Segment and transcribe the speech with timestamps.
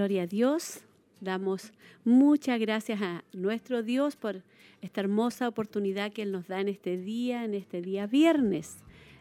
[0.00, 0.80] Gloria a Dios.
[1.20, 1.74] Damos
[2.06, 4.42] muchas gracias a nuestro Dios por
[4.80, 8.78] esta hermosa oportunidad que Él nos da en este día, en este día viernes.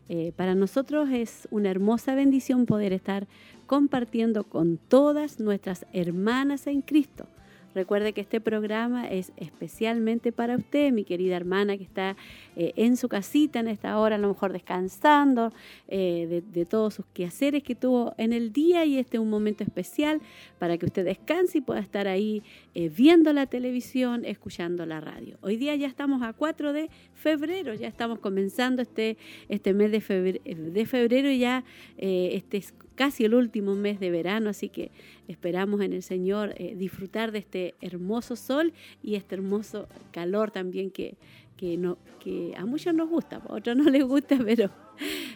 [0.07, 3.27] Eh, para nosotros es una hermosa bendición poder estar
[3.67, 7.27] compartiendo con todas nuestras hermanas en Cristo
[7.75, 12.17] Recuerde que este programa es especialmente para usted, mi querida hermana que está
[12.55, 15.53] eh, en su casita en esta hora, a lo mejor descansando
[15.87, 19.63] eh, de, todos sus quehaceres que tuvo en el día y este es un momento
[19.63, 20.19] especial
[20.57, 25.37] para que usted descanse y pueda estar ahí eh, viendo la televisión, escuchando la radio.
[25.41, 30.01] Hoy día ya estamos a 4 de febrero, ya estamos comenzando este, este mes de
[30.01, 31.63] febrero, de febrero y ya
[31.97, 34.91] este es casi el último mes de verano, así que
[35.29, 40.91] esperamos en el Señor eh, disfrutar de este hermoso sol y este hermoso calor también
[40.91, 41.15] que,
[41.55, 44.69] que, no, que a muchos nos gusta, a otros no les gusta, pero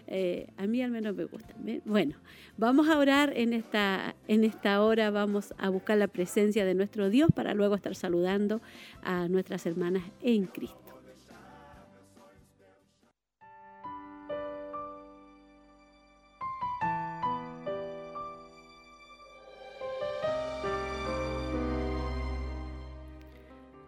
[0.08, 1.55] eh, a mí al menos me gusta.
[1.86, 2.17] Bueno,
[2.58, 7.09] vamos a orar en esta, en esta hora, vamos a buscar la presencia de nuestro
[7.09, 8.61] Dios para luego estar saludando
[9.03, 10.83] a nuestras hermanas en Cristo.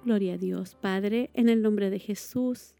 [0.05, 2.75] Gloria a Dios, Padre, en el nombre de Jesús.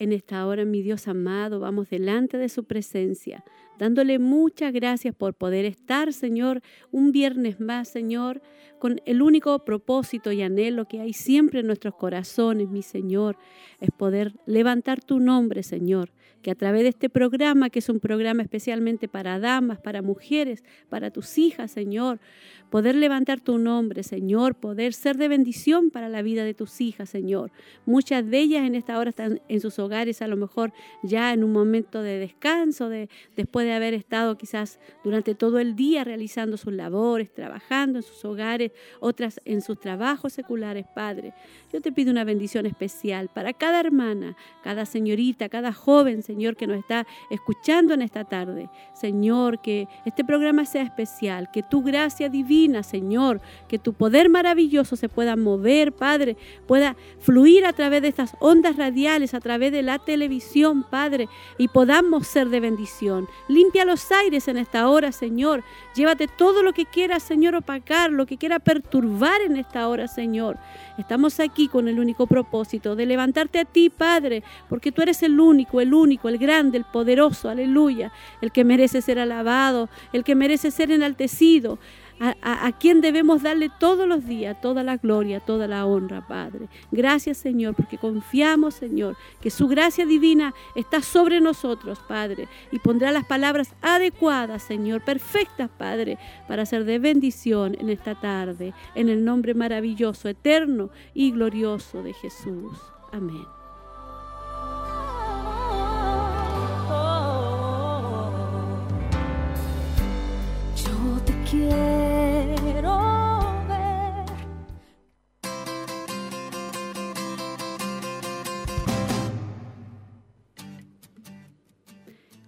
[0.00, 3.44] En esta hora, mi Dios amado, vamos delante de su presencia,
[3.78, 8.42] dándole muchas gracias por poder estar, Señor, un viernes más, Señor,
[8.80, 13.36] con el único propósito y anhelo que hay siempre en nuestros corazones, mi Señor,
[13.78, 16.10] es poder levantar tu nombre, Señor,
[16.44, 20.62] que a través de este programa, que es un programa especialmente para damas, para mujeres,
[20.90, 22.20] para tus hijas, Señor,
[22.68, 27.08] poder levantar tu nombre, Señor, poder ser de bendición para la vida de tus hijas,
[27.08, 27.50] Señor.
[27.86, 31.44] Muchas de ellas en esta hora están en sus hogares, a lo mejor ya en
[31.44, 36.58] un momento de descanso, de, después de haber estado quizás durante todo el día realizando
[36.58, 41.32] sus labores, trabajando en sus hogares, otras en sus trabajos seculares, Padre.
[41.72, 46.56] Yo te pido una bendición especial para cada hermana, cada señorita, cada joven, Señor Señor,
[46.56, 48.68] que nos está escuchando en esta tarde.
[48.92, 54.96] Señor, que este programa sea especial, que tu gracia divina, Señor, que tu poder maravilloso
[54.96, 56.36] se pueda mover, Padre,
[56.66, 61.68] pueda fluir a través de estas ondas radiales, a través de la televisión, Padre, y
[61.68, 63.28] podamos ser de bendición.
[63.46, 65.62] Limpia los aires en esta hora, Señor.
[65.94, 70.58] Llévate todo lo que quiera, Señor, opacar, lo que quiera perturbar en esta hora, Señor.
[70.98, 75.38] Estamos aquí con el único propósito de levantarte a ti, Padre, porque tú eres el
[75.38, 80.34] único, el único, el grande, el poderoso, aleluya, el que merece ser alabado, el que
[80.34, 81.78] merece ser enaltecido,
[82.20, 86.68] a, quien debemos darle todos los días toda la gloria, toda la honra, Padre.
[86.90, 93.10] Gracias, Señor, porque confiamos, Señor, que su gracia divina está sobre nosotros, Padre, y pondrá
[93.10, 99.24] las palabras adecuadas, Señor, perfectas, Padre, para ser de bendición en esta tarde, en el
[99.24, 102.78] nombre maravilloso, eterno y glorioso de Jesús.
[103.12, 103.53] Amén.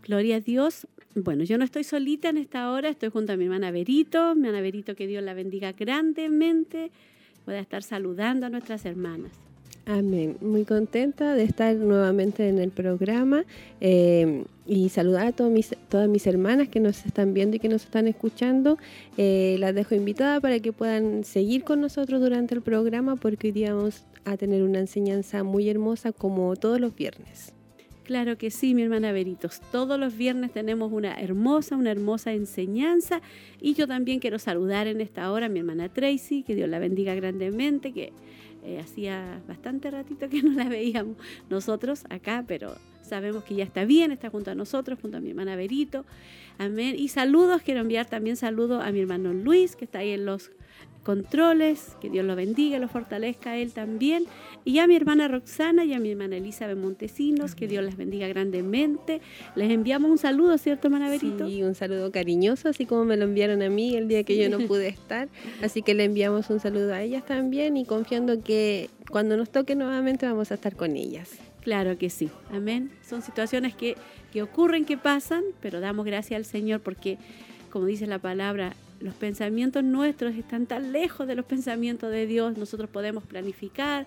[0.06, 0.86] Gloria a Dios.
[1.16, 4.46] Bueno, yo no estoy solita en esta hora, estoy junto a mi hermana Verito, mi
[4.46, 6.92] hermana Verito, que Dios la bendiga grandemente.
[7.44, 9.45] Voy a estar saludando a nuestras hermanas.
[9.88, 10.36] Amén.
[10.40, 13.44] Muy contenta de estar nuevamente en el programa
[13.80, 17.68] eh, y saludar a todas mis, todas mis hermanas que nos están viendo y que
[17.68, 18.78] nos están escuchando.
[19.16, 23.52] Eh, las dejo invitadas para que puedan seguir con nosotros durante el programa porque hoy
[23.52, 27.52] día vamos a tener una enseñanza muy hermosa como todos los viernes.
[28.02, 29.60] Claro que sí, mi hermana Veritos.
[29.70, 33.20] Todos los viernes tenemos una hermosa, una hermosa enseñanza.
[33.60, 36.80] Y yo también quiero saludar en esta hora a mi hermana Tracy, que Dios la
[36.80, 38.12] bendiga grandemente, que
[38.66, 41.16] eh, hacía bastante ratito que no la veíamos
[41.48, 45.30] nosotros acá, pero sabemos que ya está bien, está junto a nosotros, junto a mi
[45.30, 46.04] hermana Verito.
[46.58, 46.96] Amén.
[46.98, 50.50] Y saludos, quiero enviar también saludos a mi hermano Luis, que está ahí en los
[51.06, 54.24] controles, que Dios lo bendiga, lo fortalezca a él también,
[54.64, 58.26] y a mi hermana Roxana y a mi hermana Elizabeth Montesinos, que Dios les bendiga
[58.26, 59.20] grandemente.
[59.54, 61.46] Les enviamos un saludo, ¿cierto, hermana Berito?
[61.46, 64.50] Sí, un saludo cariñoso, así como me lo enviaron a mí el día que yo
[64.50, 65.28] no pude estar,
[65.62, 69.76] así que le enviamos un saludo a ellas también y confiando que cuando nos toque
[69.76, 71.30] nuevamente vamos a estar con ellas.
[71.62, 72.90] Claro que sí, amén.
[73.08, 73.94] Son situaciones que,
[74.32, 77.16] que ocurren, que pasan, pero damos gracias al Señor porque,
[77.70, 82.56] como dice la palabra, los pensamientos nuestros están tan lejos de los pensamientos de Dios.
[82.56, 84.06] Nosotros podemos planificar,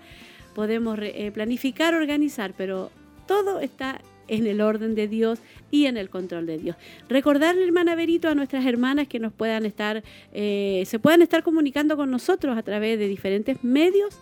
[0.55, 2.91] podemos eh, planificar, organizar, pero
[3.27, 5.39] todo está en el orden de Dios
[5.71, 6.75] y en el control de Dios.
[7.09, 10.03] Recordarle, hermana Berito, a nuestras hermanas que nos puedan estar,
[10.33, 14.19] eh, se puedan estar comunicando con nosotros a través de diferentes medios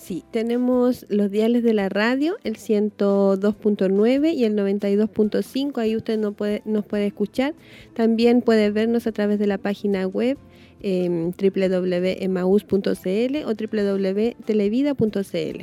[0.00, 6.32] Sí, tenemos los diales de la radio, el 102.9 y el 92.5, ahí usted no
[6.32, 7.52] puede, nos puede escuchar.
[7.92, 10.38] También puede vernos a través de la página web
[10.82, 15.60] eh, www.emaus.cl o www.televida.cl.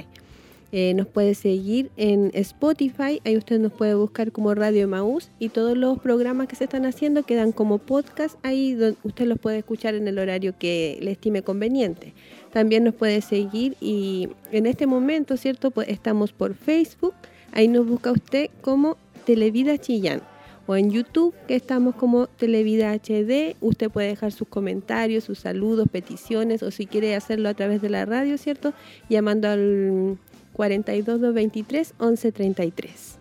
[0.95, 5.75] Nos puede seguir en Spotify, ahí usted nos puede buscar como Radio Emaús y todos
[5.75, 10.07] los programas que se están haciendo quedan como podcast, ahí usted los puede escuchar en
[10.07, 12.13] el horario que le estime conveniente
[12.57, 15.69] también nos puede seguir y en este momento, ¿cierto?
[15.69, 17.13] Pues estamos por Facebook,
[17.51, 20.23] ahí nos busca usted como Televida Chillán
[20.65, 25.87] o en YouTube que estamos como Televida HD, usted puede dejar sus comentarios, sus saludos,
[25.87, 28.73] peticiones o si quiere hacerlo a través de la radio, ¿cierto?
[29.07, 30.17] Llamando al
[30.53, 33.16] 42223 1133.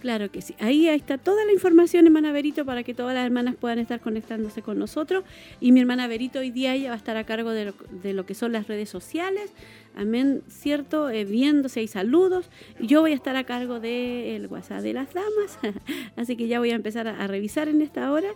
[0.00, 0.54] Claro que sí.
[0.60, 4.62] Ahí, está toda la información, hermana Berito, para que todas las hermanas puedan estar conectándose
[4.62, 5.24] con nosotros.
[5.60, 7.72] Y mi hermana Berito hoy día va a estar a cargo de
[8.12, 9.52] lo, que son las redes sociales.
[9.96, 11.08] Amén, ¿cierto?
[11.08, 12.50] Eh, viéndose hay saludos.
[12.80, 15.58] Yo voy a estar a cargo del WhatsApp de las damas.
[16.16, 18.28] Así que ya voy a empezar a, revisar en esta hora.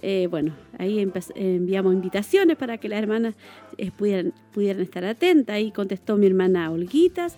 [0.00, 1.04] Eh, bueno, ahí
[1.34, 3.34] enviamos invitaciones para que las hermanas
[3.76, 5.56] eh, pudieran, pudieran estar atentas.
[5.56, 7.36] Ahí contestó mi hermana Olguitas.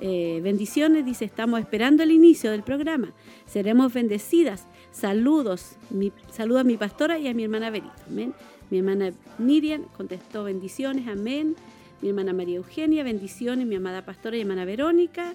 [0.00, 3.12] Eh, bendiciones, dice, estamos esperando el inicio del programa.
[3.46, 4.66] Seremos bendecidas.
[4.92, 5.76] Saludos.
[5.90, 7.92] Mi, saludo a mi pastora y a mi hermana Berito.
[8.06, 8.32] Amén.
[8.70, 11.08] Mi hermana Miriam contestó bendiciones.
[11.08, 11.56] Amén.
[12.00, 13.66] Mi hermana María Eugenia, bendiciones.
[13.66, 15.34] Mi amada pastora y hermana Verónica.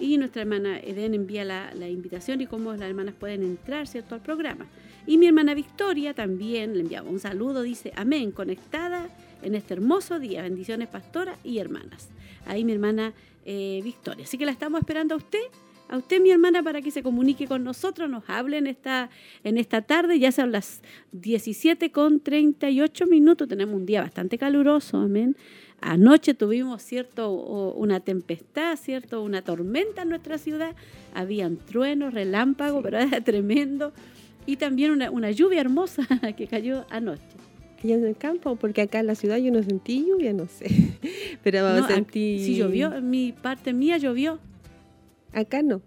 [0.00, 4.14] Y nuestra hermana Eden envía la, la, invitación y cómo las hermanas pueden entrar ¿cierto?
[4.14, 4.66] al programa.
[5.06, 9.08] Y mi hermana Victoria también le enviaba un saludo, dice, amén, conectada
[9.42, 10.42] en este hermoso día.
[10.42, 12.10] Bendiciones, pastora y hermanas.
[12.44, 13.14] Ahí mi hermana
[13.48, 14.24] eh, Victoria.
[14.24, 15.38] Así que la estamos esperando a usted,
[15.88, 19.08] a usted mi hermana, para que se comunique con nosotros, nos hable en esta,
[19.44, 20.18] en esta tarde.
[20.18, 20.82] Ya son las
[21.12, 23.46] 17 con 38 minutos.
[23.46, 25.36] Tenemos un día bastante caluroso, amén.
[25.80, 30.74] Anoche tuvimos, cierto, una tempestad, cierto, una tormenta en nuestra ciudad.
[31.14, 33.92] Habían truenos, relámpagos, pero era tremendo.
[34.44, 36.04] Y también una, una lluvia hermosa
[36.36, 37.45] que cayó anoche
[37.82, 40.66] en el campo, porque acá en la ciudad yo no sentí lluvia, no sé.
[41.42, 42.40] Pero a sentir.
[42.40, 44.38] Sí llovió, en mi parte mía llovió.
[45.32, 45.82] Acá no.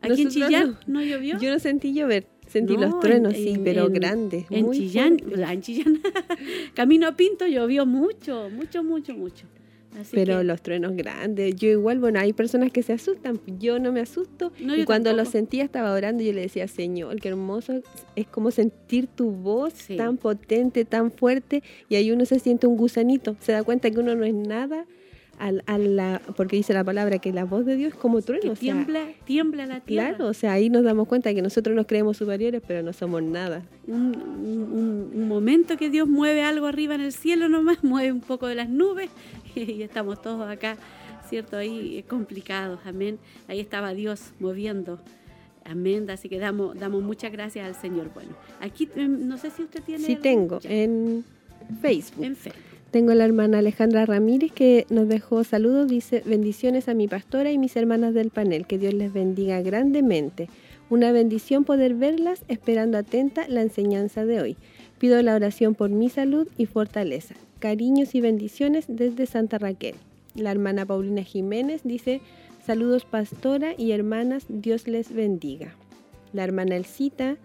[0.00, 1.02] Aquí en Chillán no.
[1.02, 1.38] llovió.
[1.38, 2.26] Yo no sentí llover.
[2.46, 4.44] Sentí los truenos, sí, pero grandes.
[4.50, 6.00] En Chillán, en Chillán,
[6.74, 9.46] Camino a Pinto llovió mucho, mucho, mucho, mucho
[10.12, 14.00] pero los truenos grandes, yo igual, bueno, hay personas que se asustan, yo no me
[14.00, 14.52] asusto.
[14.58, 17.82] y cuando lo sentía estaba orando y yo le decía, Señor, qué hermoso,
[18.16, 22.76] es como sentir tu voz tan potente, tan fuerte, y ahí uno se siente un
[22.76, 24.86] gusanito, se da cuenta que uno no es nada
[25.38, 28.54] a, la, porque dice la palabra que la voz de Dios es como trueno.
[28.54, 30.10] tiembla, tiembla la tierra.
[30.10, 33.22] Claro, o sea, ahí nos damos cuenta que nosotros nos creemos superiores, pero no somos
[33.22, 33.62] nada.
[33.86, 38.46] Un, un, momento que Dios mueve algo arriba en el cielo nomás, mueve un poco
[38.46, 39.10] de las nubes
[39.60, 40.76] y estamos todos acá,
[41.28, 41.56] ¿cierto?
[41.56, 43.18] Ahí complicados, amén.
[43.48, 44.98] Ahí estaba Dios moviendo.
[45.64, 48.10] Amén, así que damos, damos muchas gracias al Señor.
[48.12, 50.04] Bueno, aquí em, no sé si usted tiene...
[50.04, 51.24] Sí, tengo, en
[51.80, 52.24] Facebook.
[52.24, 52.74] En Facebook.
[52.90, 57.58] Tengo la hermana Alejandra Ramírez que nos dejó saludos, dice bendiciones a mi pastora y
[57.58, 60.48] mis hermanas del panel, que Dios les bendiga grandemente.
[60.90, 64.56] Una bendición poder verlas, esperando atenta la enseñanza de hoy.
[64.98, 67.34] Pido la oración por mi salud y fortaleza.
[67.58, 69.96] Cariños y bendiciones desde Santa Raquel.
[70.34, 72.20] La hermana Paulina Jiménez dice,
[72.66, 75.74] saludos pastora y hermanas, Dios les bendiga.
[76.32, 77.36] La hermana Elcita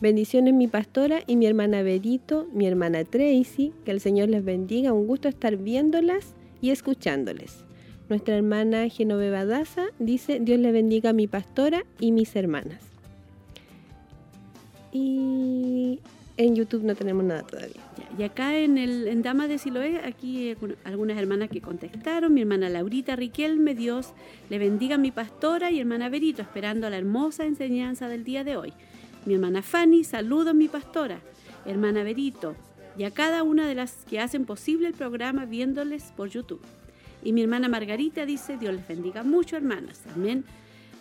[0.00, 4.92] Bendiciones mi pastora y mi hermana Berito, mi hermana Tracy, que el Señor les bendiga,
[4.92, 7.64] un gusto estar viéndolas y escuchándoles.
[8.08, 12.80] Nuestra hermana Genoveva Daza dice, Dios le bendiga a mi pastora y mis hermanas.
[14.92, 15.98] Y
[16.38, 17.82] en YouTube no tenemos nada todavía.
[18.16, 22.68] Y acá en, el, en Dama de Siloé, aquí algunas hermanas que contestaron, mi hermana
[22.68, 24.12] Laurita Riquelme, Dios
[24.48, 28.56] le bendiga a mi pastora y hermana Berito, esperando la hermosa enseñanza del día de
[28.56, 28.72] hoy.
[29.26, 31.18] Mi hermana Fanny, saludo a mi pastora.
[31.66, 32.54] Hermana Berito,
[32.96, 36.62] y a cada una de las que hacen posible el programa viéndoles por YouTube.
[37.24, 40.02] Y mi hermana Margarita dice, Dios les bendiga mucho, hermanas.
[40.14, 40.44] Amén.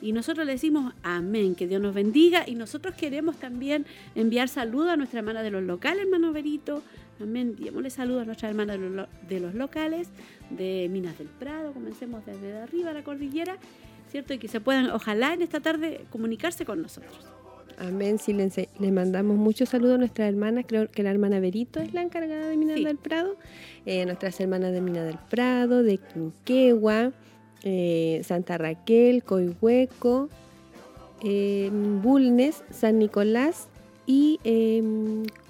[0.02, 2.44] Y nosotros le decimos amén, que Dios nos bendiga.
[2.48, 3.86] Y nosotros queremos también
[4.16, 6.84] enviar saludos a nuestra hermana de los locales, hermano Berito.
[7.20, 7.56] Amén.
[7.58, 10.10] Enviémosle saludos a nuestra hermana de los, de los locales,
[10.52, 11.74] de Minas del Prado.
[11.74, 13.58] Comencemos desde arriba la cordillera,
[14.12, 14.34] ¿cierto?
[14.34, 17.18] Y que se puedan, ojalá en esta tarde, comunicarse con nosotros.
[17.80, 18.18] Amén.
[18.20, 18.50] Sí, le,
[18.80, 20.66] le, mandamos muchos saludos a nuestras hermanas.
[20.68, 22.84] Creo que la hermana Berito es la encargada de Minas Sí.
[22.84, 23.36] del Prado.
[23.86, 27.12] Eh, nuestras hermanas de Minas del Prado, de Quinquegua,
[27.70, 30.30] eh, Santa Raquel, Coihueco,
[31.22, 31.70] eh,
[32.02, 33.68] Bulnes, San Nicolás
[34.06, 34.82] y eh,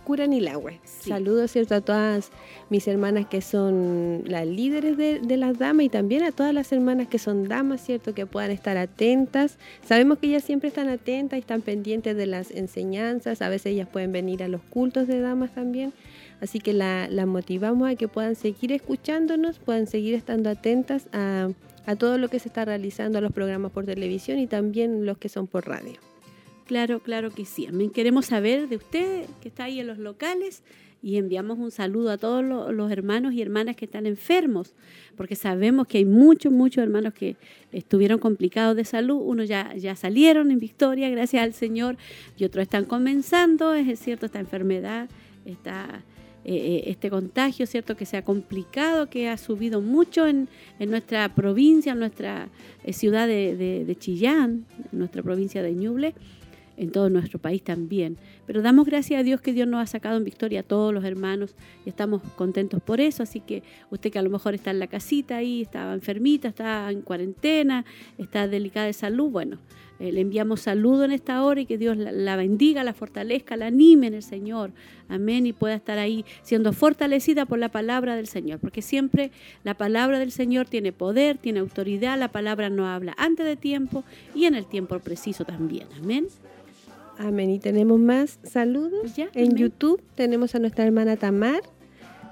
[0.03, 0.79] Curanilahue.
[0.83, 1.11] Sí.
[1.11, 1.75] Saludos, ¿cierto?
[1.75, 2.31] A todas
[2.71, 6.71] mis hermanas que son las líderes de, de las damas y también a todas las
[6.71, 8.15] hermanas que son damas, ¿cierto?
[8.15, 9.59] Que puedan estar atentas.
[9.85, 13.43] Sabemos que ellas siempre están atentas y están pendientes de las enseñanzas.
[13.43, 15.93] A veces ellas pueden venir a los cultos de damas también.
[16.41, 21.49] Así que la, la motivamos a que puedan seguir escuchándonos, puedan seguir estando atentas a,
[21.87, 25.17] a todo lo que se está realizando, a los programas por televisión y también los
[25.17, 25.99] que son por radio.
[26.65, 27.65] Claro, claro que sí.
[27.65, 27.89] Amén.
[27.89, 30.63] Queremos saber de usted que está ahí en los locales
[31.01, 34.73] y enviamos un saludo a todos lo- los hermanos y hermanas que están enfermos,
[35.15, 37.37] porque sabemos que hay muchos, muchos hermanos que
[37.71, 39.21] estuvieron complicados de salud.
[39.23, 41.95] Unos ya, ya salieron en victoria, gracias al Señor,
[42.37, 45.07] y otros están comenzando, es cierto, esta enfermedad,
[45.45, 46.03] esta,
[46.47, 50.47] eh, eh, este contagio, cierto, que se ha complicado, que ha subido mucho en,
[50.79, 52.47] en nuestra provincia, en nuestra
[52.85, 56.15] eh, ciudad de, Chillán, en nuestra provincia de Ñuble
[56.77, 58.17] en todo nuestro país también.
[58.45, 61.03] Pero damos gracias a Dios que Dios nos ha sacado en victoria a todos los
[61.03, 63.23] hermanos y estamos contentos por eso.
[63.23, 66.89] Así que usted que a lo mejor está en la casita ahí, estaba enfermita, está
[66.91, 67.83] en cuarentena,
[68.19, 69.57] está delicada de salud, bueno,
[69.99, 73.57] eh, le enviamos saludo en esta hora y que Dios la, la bendiga, la fortalezca,
[73.57, 74.71] la anime en el Señor.
[75.09, 75.45] Amén.
[75.45, 78.59] Y pueda estar ahí siendo fortalecida por la palabra del Señor.
[78.59, 79.31] Porque siempre
[79.63, 82.17] la palabra del Señor tiene poder, tiene autoridad.
[82.19, 84.03] La palabra no habla antes de tiempo
[84.35, 85.87] y en el tiempo preciso también.
[85.97, 86.27] Amén.
[87.17, 87.49] Amén.
[87.49, 89.15] Y tenemos más saludos.
[89.15, 89.57] Ya, En amén.
[89.57, 91.61] YouTube tenemos a nuestra hermana Tamar.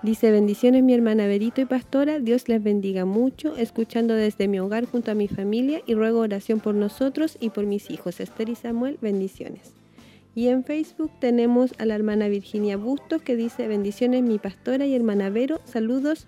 [0.04, 4.86] Dice, bendiciones mi hermana Berito y Pastora, Dios les bendiga mucho, escuchando desde mi hogar
[4.86, 8.56] junto a mi familia y ruego oración por nosotros y por mis hijos, Esther y
[8.56, 9.74] Samuel, bendiciones.
[10.36, 14.94] Y en Facebook tenemos a la hermana Virginia Bustos que dice, bendiciones mi pastora y
[14.94, 16.28] hermana Vero, saludos,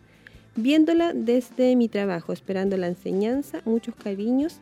[0.56, 4.60] viéndola desde mi trabajo, esperando la enseñanza, muchos cariños,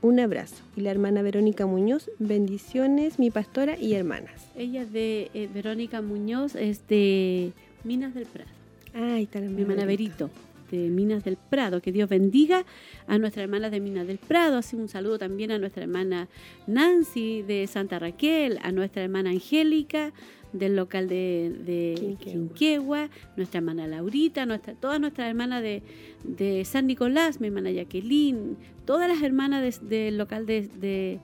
[0.00, 0.56] un abrazo.
[0.76, 4.48] Y la hermana Verónica Muñoz, bendiciones mi pastora y hermanas.
[4.56, 7.52] Ella de eh, Verónica Muñoz, es de
[7.84, 8.50] Minas del Prado.
[8.94, 10.30] Ay, la Mi hermana Berito,
[10.70, 11.80] de Minas del Prado.
[11.80, 12.64] Que Dios bendiga
[13.06, 14.58] a nuestra hermana de Minas del Prado.
[14.58, 16.28] Así un saludo también a nuestra hermana
[16.66, 20.12] Nancy de Santa Raquel, a nuestra hermana Angélica
[20.52, 22.32] del local de, de Quinquegua.
[22.32, 25.82] Quinquegua, nuestra hermana Laurita, nuestra, todas nuestras hermanas de,
[26.24, 28.56] de San Nicolás, mi hermana Jacqueline,
[28.86, 31.20] todas las hermanas de- del local de,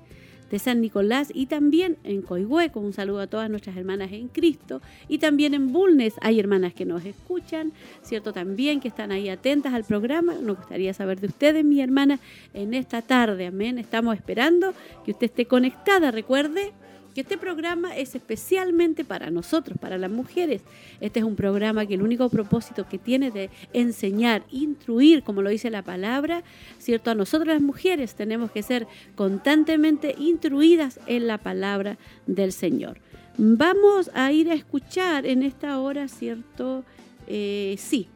[0.54, 4.80] de- San Nicolás y también en Coihueco, un saludo a todas nuestras hermanas en Cristo.
[5.08, 8.32] Y también en Bulnes hay hermanas que nos escuchan, ¿cierto?
[8.32, 12.18] También que están ahí atentas al programa, nos gustaría saber de ustedes, mi hermana,
[12.54, 14.73] en esta tarde, amén, estamos esperando
[15.04, 16.73] que usted esté conectada, recuerde
[17.14, 20.62] que este programa es especialmente para nosotros, para las mujeres.
[21.00, 25.50] Este es un programa que el único propósito que tiene de enseñar, instruir, como lo
[25.50, 26.42] dice la palabra,
[26.78, 27.11] ¿cierto?
[27.11, 32.99] A nosotros las mujeres tenemos que ser constantemente instruidas en la palabra del Señor.
[33.38, 36.85] Vamos a ir a escuchar en esta hora, ¿cierto?
[37.26, 38.09] Eh, sí,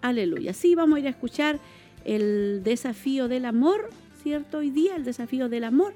[0.00, 0.52] aleluya.
[0.52, 1.58] Sí, vamos a ir a escuchar
[2.04, 3.90] el desafío del amor,
[4.22, 4.58] ¿cierto?
[4.58, 5.94] Hoy día el desafío del amor.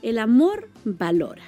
[0.00, 1.42] El amor valora.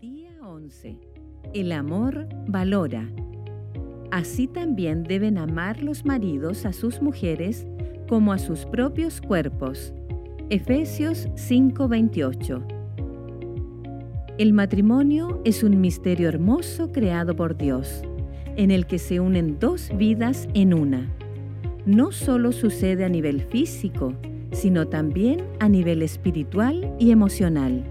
[0.00, 1.00] Día 11.
[1.52, 3.08] El amor valora.
[4.12, 7.66] Así también deben amar los maridos a sus mujeres
[8.08, 9.92] como a sus propios cuerpos.
[10.48, 12.77] Efesios 5:28.
[14.38, 18.02] El matrimonio es un misterio hermoso creado por Dios,
[18.54, 21.12] en el que se unen dos vidas en una.
[21.86, 24.14] No solo sucede a nivel físico,
[24.52, 27.82] sino también a nivel espiritual y emocional.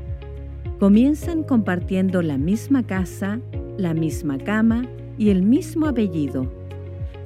[0.80, 3.42] Comienzan compartiendo la misma casa,
[3.78, 4.88] la misma cama
[5.18, 6.50] y el mismo apellido.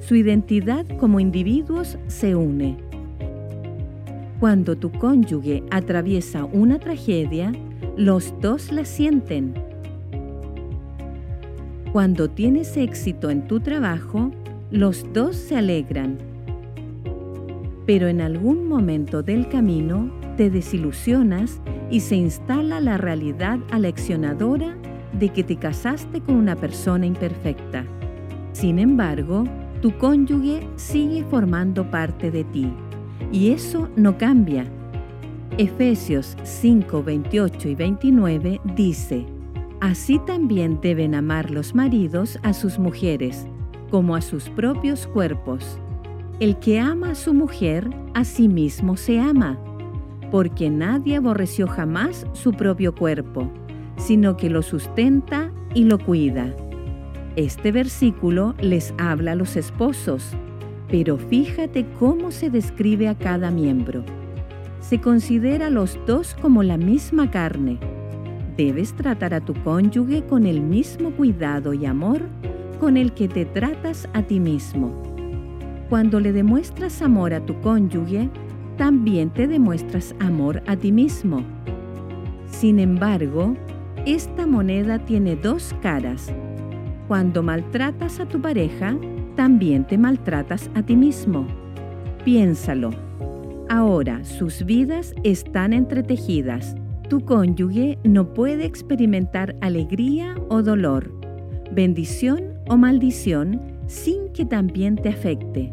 [0.00, 2.76] Su identidad como individuos se une.
[4.40, 7.52] Cuando tu cónyuge atraviesa una tragedia,
[7.96, 9.54] los dos la sienten.
[11.92, 14.30] Cuando tienes éxito en tu trabajo,
[14.70, 16.18] los dos se alegran.
[17.86, 21.60] pero en algún momento del camino te desilusionas
[21.90, 24.76] y se instala la realidad aleccionadora
[25.18, 27.84] de que te casaste con una persona imperfecta.
[28.52, 29.44] Sin embargo,
[29.80, 32.72] tu cónyuge sigue formando parte de ti
[33.30, 34.64] y eso no cambia.
[35.58, 39.26] Efesios 5, 28 y 29 dice,
[39.80, 43.46] Así también deben amar los maridos a sus mujeres,
[43.90, 45.78] como a sus propios cuerpos.
[46.40, 49.58] El que ama a su mujer, a sí mismo se ama,
[50.30, 53.52] porque nadie aborreció jamás su propio cuerpo,
[53.98, 56.56] sino que lo sustenta y lo cuida.
[57.36, 60.30] Este versículo les habla a los esposos,
[60.88, 64.02] pero fíjate cómo se describe a cada miembro.
[64.82, 67.78] Se considera los dos como la misma carne.
[68.56, 72.20] Debes tratar a tu cónyuge con el mismo cuidado y amor
[72.80, 74.92] con el que te tratas a ti mismo.
[75.88, 78.28] Cuando le demuestras amor a tu cónyuge,
[78.76, 81.44] también te demuestras amor a ti mismo.
[82.46, 83.56] Sin embargo,
[84.04, 86.32] esta moneda tiene dos caras.
[87.06, 88.96] Cuando maltratas a tu pareja,
[89.36, 91.46] también te maltratas a ti mismo.
[92.24, 92.90] Piénsalo.
[93.72, 96.76] Ahora sus vidas están entretejidas.
[97.08, 101.10] Tu cónyuge no puede experimentar alegría o dolor,
[101.72, 105.72] bendición o maldición sin que también te afecte.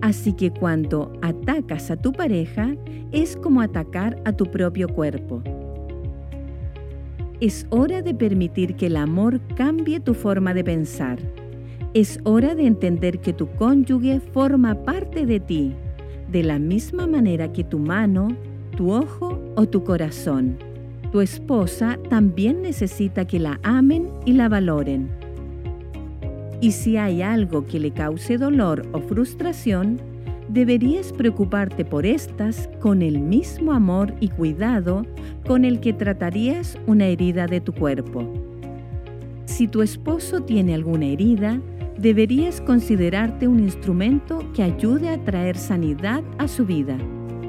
[0.00, 2.74] Así que cuando atacas a tu pareja
[3.12, 5.42] es como atacar a tu propio cuerpo.
[7.42, 11.18] Es hora de permitir que el amor cambie tu forma de pensar.
[11.92, 15.74] Es hora de entender que tu cónyuge forma parte de ti,
[16.30, 18.28] de la misma manera que tu mano,
[18.76, 20.56] tu ojo o tu corazón.
[21.12, 25.08] Tu esposa también necesita que la amen y la valoren.
[26.60, 30.00] Y si hay algo que le cause dolor o frustración,
[30.48, 35.06] deberías preocuparte por estas con el mismo amor y cuidado
[35.46, 38.24] con el que tratarías una herida de tu cuerpo.
[39.46, 41.60] Si tu esposo tiene alguna herida,
[41.98, 46.96] deberías considerarte un instrumento que ayude a traer sanidad a su vida.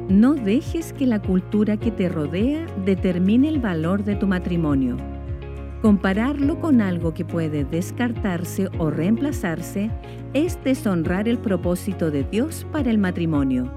[0.10, 4.98] No dejes que la cultura que te rodea determine el valor de tu matrimonio.
[5.84, 9.92] Compararlo con algo que puede descartarse o reemplazarse
[10.34, 13.72] es deshonrar el propósito de Dios para el matrimonio.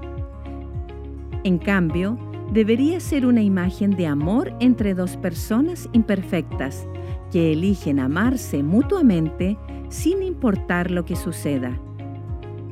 [1.43, 2.17] En cambio,
[2.51, 6.87] debería ser una imagen de amor entre dos personas imperfectas
[7.31, 9.57] que eligen amarse mutuamente
[9.93, 11.79] sin importar lo que suceda.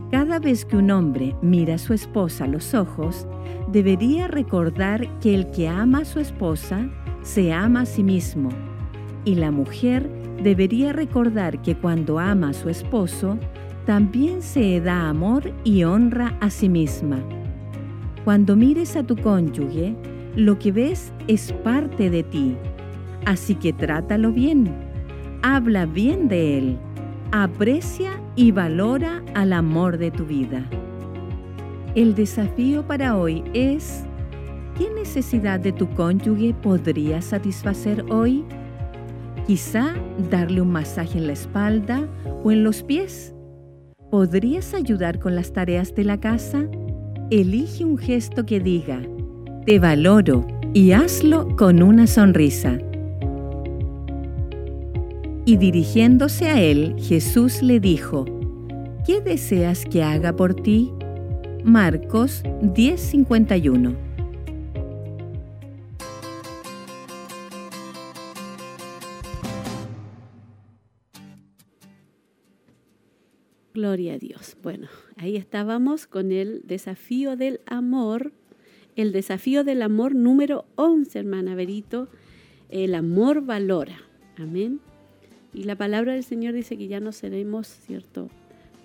[0.10, 3.28] Cada vez que un hombre mira a su esposa a los ojos,
[3.72, 6.90] debería recordar que el que ama a su esposa
[7.22, 8.50] se ama a sí mismo
[9.24, 10.10] y la mujer
[10.42, 13.38] debería recordar que cuando ama a su esposo,
[13.86, 17.20] también se da amor y honra a sí misma.
[18.26, 19.96] Cuando mires a tu cónyuge,
[20.36, 22.58] lo que ves es parte de ti,
[23.26, 24.74] así que trátalo bien,
[25.44, 26.80] habla bien de él,
[27.32, 30.66] aprecia y valora al amor de tu vida.
[31.96, 34.04] El desafío para hoy es,
[34.78, 38.46] ¿qué necesidad de tu cónyuge podrías satisfacer hoy?
[39.48, 39.94] Quizá
[40.30, 42.08] darle un masaje en la espalda
[42.44, 43.34] o en los pies.
[44.10, 46.66] ¿Podrías ayudar con las tareas de la casa?
[47.30, 49.02] Elige un gesto que diga,
[49.66, 52.78] te valoro y hazlo con una sonrisa.
[55.44, 58.26] Y dirigiéndose a él, Jesús le dijo,
[59.06, 60.92] ¿qué deseas que haga por ti?
[61.64, 63.96] Marcos 10:51
[73.74, 74.58] Gloria a Dios.
[74.62, 78.32] Bueno, ahí estábamos con el desafío del amor,
[78.96, 82.10] el desafío del amor número 11, hermana Berito.
[82.70, 83.98] El amor valora.
[84.38, 84.82] Amén.
[85.54, 88.30] Y la palabra del Señor dice que ya no seremos, ¿cierto?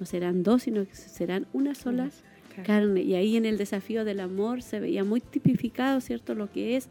[0.00, 2.10] No serán dos, sino que serán una sola
[2.64, 3.02] carne.
[3.02, 6.34] Y ahí en el desafío del amor se veía muy tipificado, ¿cierto?
[6.34, 6.88] Lo que es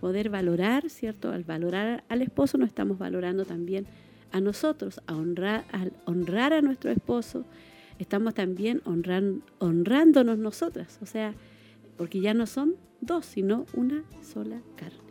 [0.00, 1.30] poder valorar, ¿cierto?
[1.30, 3.86] Al valorar al esposo no estamos valorando también
[4.32, 7.44] a nosotros, a honrar, al honrar a nuestro esposo,
[7.98, 11.32] estamos también honrándonos nosotras, o sea,
[11.96, 15.05] porque ya no son dos, sino una sola carne.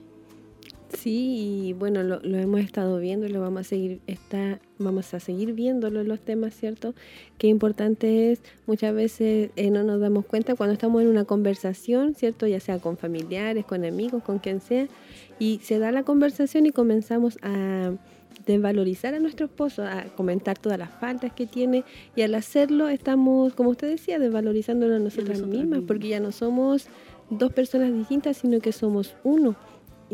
[0.93, 5.19] Sí, y bueno, lo, hemos estado viendo y lo vamos a seguir está, vamos a
[5.19, 6.93] seguir viéndolo los temas, ¿cierto?
[7.37, 12.15] Qué importante es, muchas veces eh, no nos damos cuenta cuando estamos en una conversación,
[12.15, 12.47] ¿cierto?
[12.47, 14.87] Ya sea con familiares, con amigos, con quien sea,
[15.39, 17.91] y se da la conversación y comenzamos a
[18.45, 21.83] desvalorizar a nuestro esposo, a comentar todas las faltas que tiene
[22.15, 25.87] y al hacerlo estamos, como usted decía, desvalorizándonos a nosotras nosotras mismas, mismas.
[25.87, 26.87] porque ya no somos
[27.29, 29.55] dos personas distintas, sino que somos uno.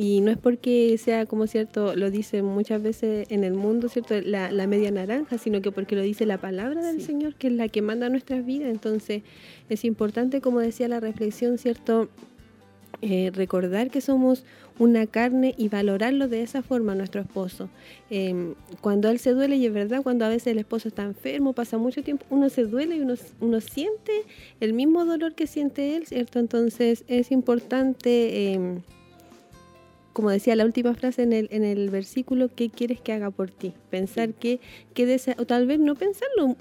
[0.02, 4.20] Y no es porque sea, como cierto, lo dice muchas veces en el mundo, ¿cierto?
[4.22, 7.06] La, la media naranja, sino que porque lo dice la palabra del Sí.
[7.06, 8.72] Señor, que es la que manda nuestras vidas.
[8.72, 9.22] Entonces,
[9.70, 12.10] es importante, como decía la reflexión, ¿cierto?
[13.04, 14.44] Eh, recordar que somos
[14.80, 17.70] una carne y valorarlo de esa forma a nuestro esposo.
[18.10, 21.54] Eh, cuando él se duele, y es verdad, cuando a veces el esposo está enfermo,
[21.54, 24.12] pasa mucho tiempo, uno se duele y uno, uno siente
[24.60, 26.40] el mismo dolor que siente él, ¿cierto?
[26.40, 28.82] Entonces es importante, eh,
[30.14, 33.50] como decía la última frase en el, en el versículo, ¿qué quieres que haga por
[33.52, 33.74] ti?
[33.90, 34.60] Pensar que,
[34.94, 36.56] que desa- o tal vez no pensarlo,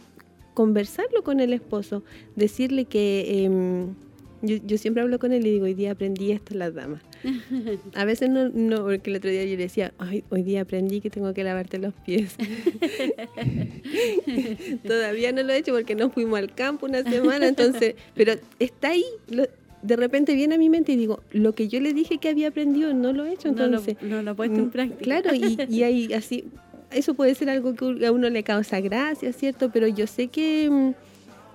[0.55, 2.03] conversarlo con el esposo,
[2.37, 3.45] decirle que...
[3.45, 3.95] em,
[4.43, 7.03] yo, yo siempre hablo con él y digo, hoy día aprendí esto en las damas.
[7.95, 11.03] A veces no, no, porque el otro día yo le decía, Ay, hoy día aprendí
[11.03, 12.37] que tengo que lavarte los pies.
[14.87, 18.89] Todavía no lo he hecho porque no fuimos al campo una semana, entonces, pero está
[18.91, 19.47] ahí, lo-
[19.83, 22.49] de repente viene a mi mente y digo, lo que yo le dije que había
[22.49, 23.97] aprendido no lo he hecho, no, lo, entonces...
[24.03, 25.03] no lo he puesto en Mm, práctica.
[25.05, 26.45] Claro, y, y ahí así,
[26.91, 29.71] eso puede ser algo que a uno le causa gracia, ¿cierto?
[29.73, 30.91] Pero yo sé que mm,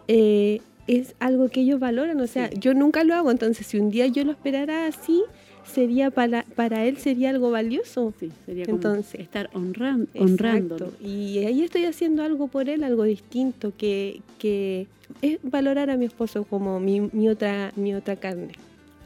[0.08, 2.58] eh, es algo que ellos valoran, o sea, Sí.
[2.60, 5.24] yo nunca lo hago, entonces si un día yo lo esperara así,
[5.65, 8.13] sería para, para él sería algo valioso.
[8.19, 10.86] Sí, sería como Entonces, estar honran, honrándolo.
[10.86, 11.06] Exacto.
[11.06, 14.88] Y ahí estoy haciendo algo por él, algo distinto, que, que
[15.21, 18.54] es valorar a mi esposo como mi, mi otra, mi otra carne.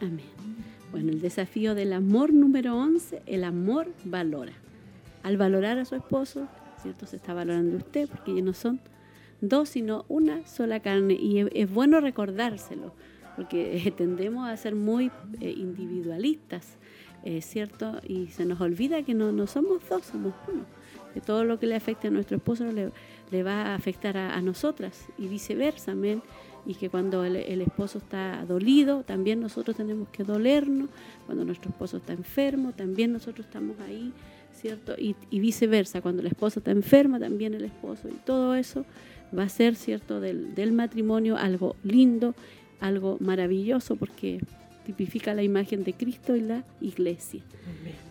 [0.02, 0.26] Amén.
[0.92, 4.54] Bueno, el desafío del amor número 11, el amor valora.
[5.24, 6.48] Al valorar a su esposo,
[6.82, 7.06] ¿cierto?
[7.06, 8.80] Se está valorando usted porque ya no son
[9.42, 11.14] dos, sino una sola carne.
[11.14, 12.94] Y es, es bueno recordárselo,
[13.40, 16.78] porque tendemos a ser muy eh, individualistas,
[17.24, 18.02] eh, ¿cierto?
[18.06, 20.66] Y se nos olvida que no, no somos dos, somos uno.
[21.14, 25.08] Que todo lo que le afecte a nuestro esposo le, va a afectar a, nosotras
[25.18, 26.22] y viceversa, amén
[26.66, 30.90] y que cuando el, esposo está dolido, también nosotros tenemos que dolernos,
[31.26, 34.12] cuando nuestro esposo está enfermo, también nosotros estamos ahí,
[34.52, 34.94] ¿cierto?
[34.98, 38.86] Y, viceversa, cuando la esposa está enferma, también el esposo, y todo eso
[39.36, 42.36] va a ser, ¿cierto?, del matrimonio algo lindo,
[42.80, 44.40] algo maravilloso, porque
[44.86, 47.42] tipifica la imagen de Cristo y la iglesia.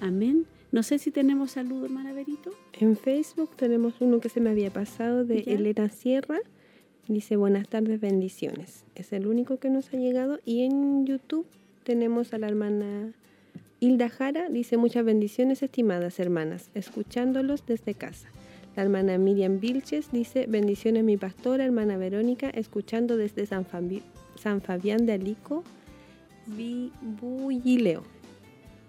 [0.01, 0.47] Amén.
[0.71, 2.51] No sé si tenemos saludo, hermana Berito.
[2.79, 5.53] En Facebook tenemos uno que se me había pasado de Ya.
[5.55, 6.39] Elena Sierra.
[7.09, 8.85] Dice buenas tardes, bendiciones.
[8.95, 10.41] Es el único que nos ha llegado.
[10.45, 11.47] Y en YouTube
[11.85, 13.13] tenemos a la hermana
[13.81, 14.51] Hilda Jara.
[14.51, 18.29] Dice muchas bendiciones, estimadas hermanas, escuchándolos desde casa.
[18.77, 24.03] La hermana Miriam Vilches dice bendiciones mi pastora, hermana Verónica, escuchando desde San, Fabi-
[24.39, 25.65] San Fabián de Alico,
[27.21, 28.03] Bullileo.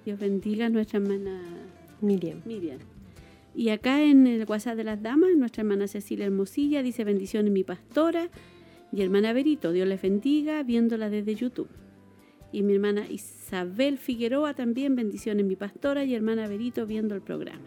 [0.06, 1.42] Dios bendiga a nuestra hermana
[2.02, 2.42] Miriam.
[2.46, 2.80] Miriam.
[3.56, 7.64] Y acá en el WhatsApp de las damas, nuestra hermana Cecilia Hermosilla dice bendiciones mi
[7.64, 8.30] pastora
[8.92, 11.70] y hermana Berito, Dios les bendiga viéndola desde YouTube.
[12.52, 17.66] Y mi hermana Isabel Figueroa también, bendiciones mi pastora y hermana Berito viendo el programa.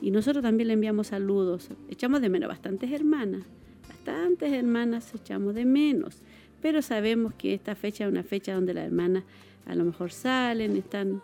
[0.00, 1.70] Y nosotros también le enviamos saludos.
[1.88, 3.44] Echamos de menos bastantes hermanas,
[3.88, 6.22] bastantes hermanas echamos de menos.
[6.60, 9.24] Pero sabemos que esta fecha es una fecha donde las hermanas
[9.66, 11.22] a lo mejor salen, están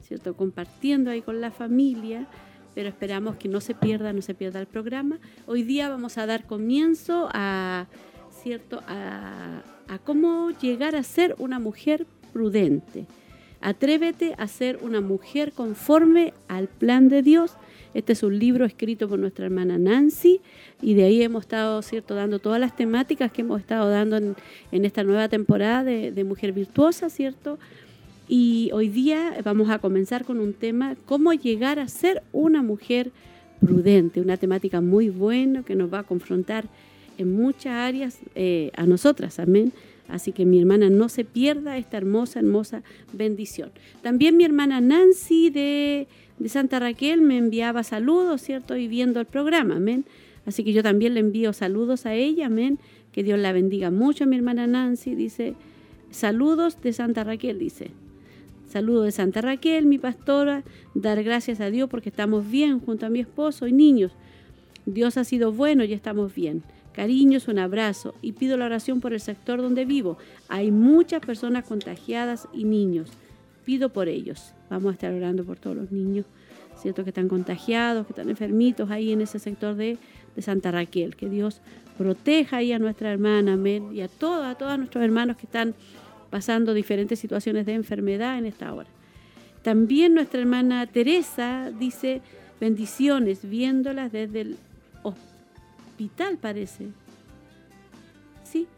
[0.00, 0.34] ¿cierto?
[0.34, 2.26] compartiendo ahí con la familia,
[2.74, 5.18] pero esperamos que no se pierda, no se pierda el programa.
[5.46, 7.86] Hoy día vamos a dar comienzo a,
[8.30, 8.82] ¿cierto?
[8.88, 13.06] a, a cómo llegar a ser una mujer prudente.
[13.60, 17.56] Atrévete a ser una mujer conforme al plan de Dios.
[17.94, 20.40] Este es un libro escrito por nuestra hermana Nancy
[20.80, 24.84] y de ahí hemos estado cierto dando todas las temáticas que hemos estado dando en,
[24.84, 27.58] esta nueva temporada de, de Mujer Virtuosa, ¿cierto?
[28.28, 33.10] Y hoy día vamos a comenzar con un tema, cómo llegar a ser una mujer
[33.60, 36.64] prudente, una temática muy buena que nos va a confrontar
[37.18, 39.72] en muchas áreas eh, a nosotras, amén.
[40.08, 43.70] Así que mi hermana no se pierda esta hermosa, hermosa bendición.
[44.02, 46.06] También mi hermana Nancy de,
[46.42, 48.76] de Santa Raquel me enviaba saludos, ¿cierto?
[48.76, 50.04] Y viendo el programa, amén.
[50.44, 52.80] Así que yo también le envío saludos a ella, amén.
[53.12, 55.14] Que Dios la bendiga mucho, mi hermana Nancy.
[55.14, 55.54] Dice,
[56.10, 57.92] saludos de Santa Raquel, dice.
[58.68, 60.64] Saludos de Santa Raquel, mi pastora.
[60.94, 64.10] Dar gracias a Dios porque estamos bien junto a mi esposo y niños.
[64.84, 66.64] Dios ha sido bueno y estamos bien.
[66.92, 70.18] Cariños, un abrazo y pido la oración por el sector donde vivo.
[70.48, 73.12] Hay muchas personas contagiadas y niños.
[73.64, 74.52] Pido por ellos.
[74.70, 76.26] Vamos a estar orando por todos los niños,
[76.76, 77.04] ¿cierto?
[77.04, 79.98] Que están contagiados, que están enfermitos ahí en ese sector de,
[80.38, 81.14] Santa Raquel.
[81.14, 81.60] Que Dios
[81.98, 85.74] proteja ahí a nuestra hermana, amén, y a, todos, a todos nuestros hermanos que están
[86.30, 88.88] pasando diferentes situaciones de enfermedad en esta hora.
[89.62, 92.22] También nuestra hermana Teresa dice,
[92.62, 94.56] Bendiciones, viéndolas desde el
[95.02, 96.86] hospital, parece.
[98.44, 98.68] Sí,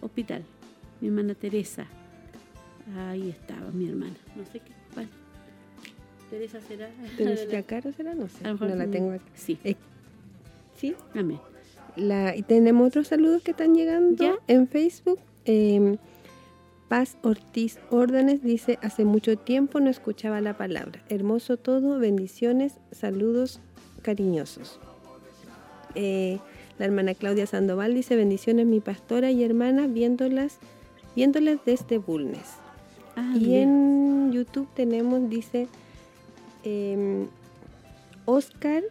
[0.00, 0.42] hospital.
[1.00, 1.86] Mi hermana Teresa.
[2.96, 4.14] Ahí estaba mi hermana.
[4.36, 4.72] No sé qué.
[4.94, 5.10] Bueno.
[6.30, 6.88] Teresa será.
[7.16, 8.14] ¿Teresa Caro será?
[8.14, 8.44] No sé.
[8.44, 9.24] A lo mejor No la tengo aquí.
[9.34, 9.58] Sí.
[9.64, 9.76] Eh,
[10.76, 10.94] Sí.
[11.14, 11.38] Amén.
[11.96, 14.34] La, y tenemos otros saludos que están llegando ¿Ya?
[14.48, 15.20] en Facebook.
[15.44, 15.96] Eh,
[16.88, 21.02] Paz Ortiz Órdenes dice, hace mucho tiempo no escuchaba la palabra.
[21.08, 23.60] Hermoso todo, bendiciones, saludos
[24.02, 24.80] cariñosos.
[25.94, 26.40] Eh,
[26.78, 30.58] la hermana Claudia Sandoval dice, bendiciones mi pastora y hermana, viéndolas,
[31.14, 32.56] viéndolas desde Bulnes.
[33.16, 33.68] Ah, Y bien.
[33.68, 35.68] en YouTube tenemos, dice,
[36.64, 37.26] em,
[38.26, 38.82] Oscar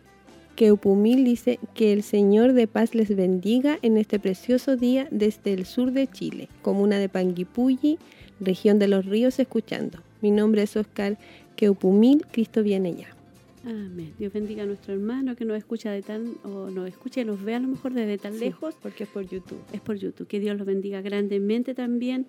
[0.56, 5.66] Keupumil dice que el Señor de paz les bendiga en este precioso día desde el
[5.66, 7.98] sur de Chile, comuna de Panguipulli,
[8.40, 10.00] región de los ríos, escuchando.
[10.22, 11.18] Mi nombre es Oscar
[11.56, 13.08] Keupumil, Cristo viene ya.
[13.66, 14.14] Amén.
[14.20, 17.42] Dios bendiga a nuestro hermano que nos escucha de tan, o nos escucha y nos
[17.42, 18.76] ve a lo mejor desde tan Sí, lejos.
[18.82, 19.60] porque es por YouTube.
[19.72, 20.28] Es por YouTube.
[20.28, 22.28] Que Dios los bendiga grandemente también.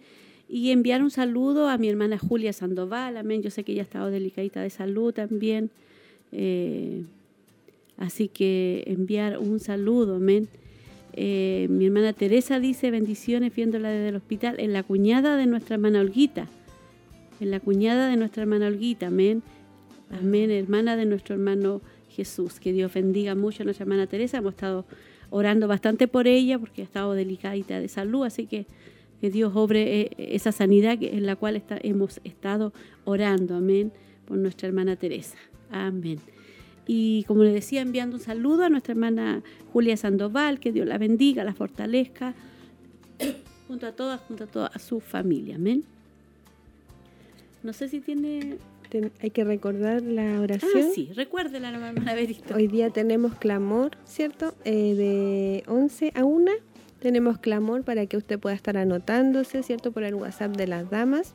[0.49, 3.17] Y enviar un saludo a mi hermana Julia Sandoval.
[3.17, 3.43] Amén.
[3.43, 5.71] Yo sé que ella ha estado delicadita de salud también.
[6.33, 7.03] Eh,
[7.97, 10.17] así que enviar un saludo.
[10.17, 10.49] Amén.
[11.15, 15.77] Eh, mi hermana Teresa dice bendiciones viéndola desde el hospital en la cuñada de nuestra
[15.77, 16.49] hermana Olguita.
[17.41, 19.07] En la cuñada de nuestra hermana Olguita.
[19.07, 19.43] Amén.
[20.11, 21.81] Amén, hermana de nuestro hermano
[22.11, 22.61] Jesús.
[22.61, 24.39] Que Dios bendiga mucho a nuestra hermana Teresa.
[24.39, 24.85] Hemos estado
[25.31, 28.67] orando bastante por ella porque ha estado delicadita de salud, así que
[29.25, 32.75] que Dios obre eh, esa sanidad en la cual está- hemos estado
[33.07, 33.91] orando, amén,
[34.27, 35.39] por nuestra hermana Teresa.
[35.71, 36.19] Amén.
[36.87, 40.99] Y como le decía, enviando un saludo a nuestra hermana Julia Sandoval, que Dios la
[40.99, 42.35] bendiga, la fortalezca,
[43.67, 45.85] junto a todas, junto a toda su familia, amén.
[47.63, 48.59] No sé si tiene...
[49.23, 50.91] Hay que recordar la Ah, oración.
[50.95, 52.55] sí, recuérdela, la hermana Berito.
[52.55, 54.55] Hoy día tenemos clamor, ¿cierto?
[54.67, 56.53] Eh, de 11 a 1
[57.05, 59.93] tenemos clamor para que usted pueda estar anotándose, ¿cierto?
[59.93, 61.35] Por el WhatsApp de las damas.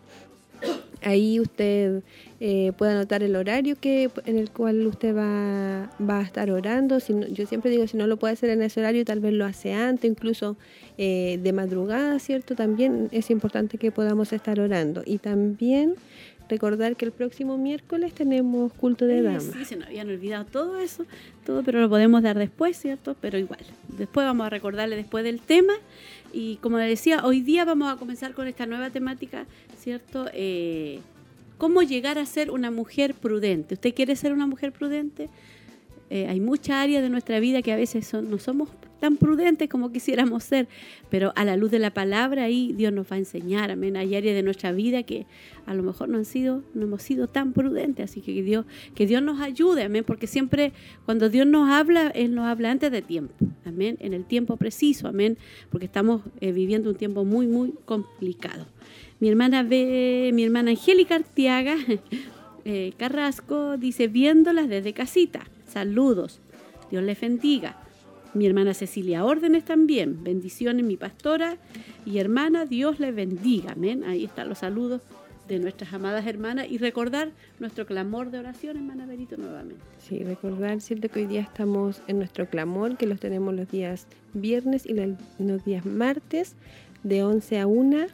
[1.02, 2.02] Ahí usted
[2.42, 7.00] eh, puede anotar el horario que en el cual usted va, va a estar orando.
[7.00, 9.32] Si no- yo siempre digo, si no lo puede hacer en ese horario, tal vez
[9.32, 10.58] lo hace antes, incluso
[10.98, 12.56] eh, de madrugada, ¿cierto?
[12.56, 15.02] También es importante que podamos estar orando.
[15.06, 15.94] Y también
[16.50, 19.52] recordar que el próximo miércoles tenemos culto de Eh, damas.
[19.54, 21.06] Sí, se nos habían olvidado todo eso,
[21.46, 23.16] todo, pero lo podemos dar después, ¿cierto?
[23.22, 23.60] Pero igual,
[23.98, 25.74] después vamos a recordarle después del tema.
[26.34, 29.46] Y como le decía, hoy día vamos a comenzar con esta nueva temática,
[29.78, 30.26] ¿cierto?
[30.34, 31.00] Eh,
[31.58, 33.74] ¿Cómo llegar a ser una mujer prudente?
[33.76, 35.30] ¿Usted quiere ser una mujer prudente?
[36.10, 38.70] Eh, hay muchas áreas de nuestra vida que a veces no somos
[39.00, 40.68] tan prudentes como quisiéramos ser,
[41.10, 43.96] pero a la luz de la palabra ahí Dios nos va a enseñar, amén.
[43.98, 45.26] Hay áreas de nuestra vida que
[45.66, 49.84] a lo mejor no hemos sido tan prudentes, así que Dios, que Dios nos ayude,
[49.84, 50.74] amén, porque siempre
[51.06, 53.34] cuando Dios nos habla, Él nos habla antes de tiempo,
[53.66, 55.38] amén, en el tiempo preciso, amén,
[55.70, 58.66] porque estamos eh, viviendo un tiempo muy, muy complicado.
[59.20, 61.76] Mi hermana ve, mi hermana Angélica Artiaga
[62.66, 66.40] eh, Carrasco dice, viéndolas desde casita, saludos,
[66.90, 67.78] Dios les bendiga.
[68.34, 71.58] Mi hermana Cecilia Órdenes también, bendiciones mi pastora
[72.06, 74.04] y hermana, Dios les bendiga, amén.
[74.04, 75.02] Ahí están los saludos
[75.48, 79.84] de nuestras amadas hermanas y recordar nuestro clamor de oración, hermana Berito, nuevamente.
[79.98, 81.10] Sí, recordar, ¿cierto?
[81.10, 85.66] Que hoy día estamos en nuestro clamor, que los tenemos los días viernes y los
[85.66, 86.56] días martes,
[87.04, 88.08] de 11 a 1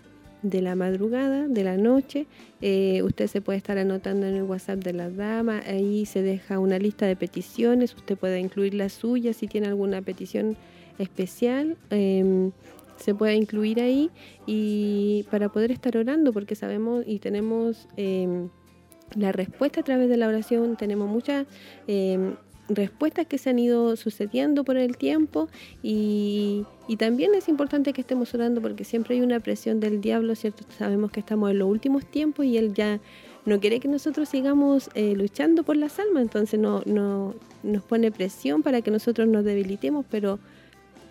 [0.50, 2.28] de la madrugada, de la noche.
[2.62, 6.60] Eh, usted se puede estar anotando en el WhatsApp de las damas, ahí se deja
[6.60, 10.56] una lista de peticiones, usted puede incluir la suya si tiene alguna petición
[11.00, 11.78] especial.
[11.90, 12.52] em,
[12.98, 14.10] se puede incluir ahí
[14.46, 18.48] y para poder estar orando porque sabemos y tenemos em,
[19.16, 21.46] la respuesta a través de la oración tenemos muchas
[21.90, 22.36] eh,
[22.70, 25.48] respuestas que se han ido sucediendo por el tiempo
[25.84, 30.36] y, y también es importante que estemos orando porque siempre hay una presión del diablo,
[30.36, 30.64] ¿cierto?
[30.78, 33.00] Sabemos que estamos en los últimos tiempos y él ya
[33.46, 38.12] no quiere que nosotros sigamos eh, luchando por las almas, entonces no, no nos pone
[38.12, 40.40] presión para que nosotros nos debilitemos, pero